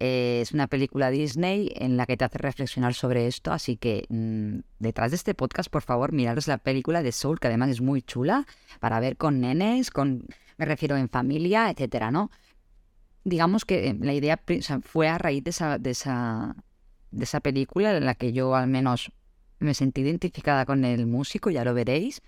Eh, 0.00 0.40
es 0.42 0.52
una 0.52 0.66
película 0.66 1.10
Disney 1.10 1.72
en 1.76 1.96
la 1.96 2.06
que 2.06 2.16
te 2.18 2.24
hace 2.26 2.38
reflexionar 2.38 2.92
sobre 2.94 3.26
esto, 3.26 3.52
así 3.52 3.76
que 3.78 4.04
mm, 4.10 4.60
detrás 4.78 5.12
de 5.12 5.16
este 5.16 5.34
podcast, 5.34 5.70
por 5.70 5.82
favor, 5.82 6.12
miraros 6.12 6.46
la 6.46 6.58
película 6.58 7.02
de 7.02 7.12
Soul, 7.12 7.40
que 7.40 7.48
además 7.48 7.70
es 7.70 7.80
muy 7.80 8.02
chula, 8.02 8.46
para 8.80 9.00
ver 9.00 9.16
con 9.16 9.40
nenes, 9.40 9.90
con, 9.90 10.26
me 10.58 10.66
refiero 10.66 10.96
en 10.96 11.08
familia, 11.08 11.70
etcétera, 11.70 12.10
¿no? 12.10 12.30
Digamos 13.24 13.64
que 13.64 13.88
eh, 13.88 13.96
la 13.98 14.12
idea 14.14 14.40
fue 14.82 15.08
a 15.08 15.18
raíz 15.18 15.44
de 15.44 15.90
esa 15.90 16.56
de 17.10 17.24
esa 17.24 17.40
película 17.40 17.96
en 17.96 18.04
la 18.04 18.14
que 18.14 18.32
yo 18.32 18.54
al 18.54 18.66
menos 18.66 19.12
me 19.58 19.74
sentí 19.74 20.00
identificada 20.00 20.64
con 20.64 20.84
el 20.84 21.06
músico, 21.06 21.50
ya 21.50 21.64
lo 21.64 21.74
veréis, 21.74 22.22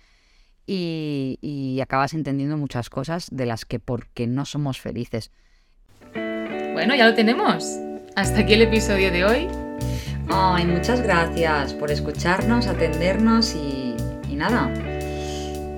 y, 0.65 1.39
y 1.41 1.81
acabas 1.81 2.13
entendiendo 2.13 2.57
muchas 2.57 2.89
cosas 2.89 3.27
de 3.31 3.45
las 3.45 3.65
que 3.65 3.79
porque 3.79 4.27
no 4.27 4.45
somos 4.45 4.79
felices. 4.79 5.31
Bueno, 6.73 6.95
ya 6.95 7.07
lo 7.07 7.15
tenemos. 7.15 7.77
Hasta 8.15 8.41
aquí 8.41 8.53
el 8.53 8.61
episodio 8.61 9.11
de 9.11 9.25
hoy. 9.25 9.47
Ay, 10.29 10.65
muchas 10.65 11.01
gracias 11.01 11.73
por 11.73 11.91
escucharnos, 11.91 12.67
atendernos 12.67 13.55
y, 13.55 13.95
y 14.29 14.35
nada. 14.35 14.71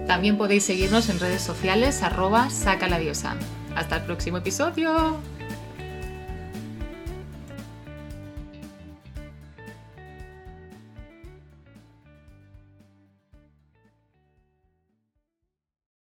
También 0.07 0.37
podéis 0.37 0.63
seguirnos 0.63 1.09
en 1.09 1.19
redes 1.19 1.41
sociales 1.41 2.03
arroba 2.03 2.49
saca 2.49 2.87
la 2.87 2.99
diosa. 2.99 3.35
Hasta 3.75 3.97
el 3.97 4.03
próximo 4.03 4.37
episodio. 4.37 5.19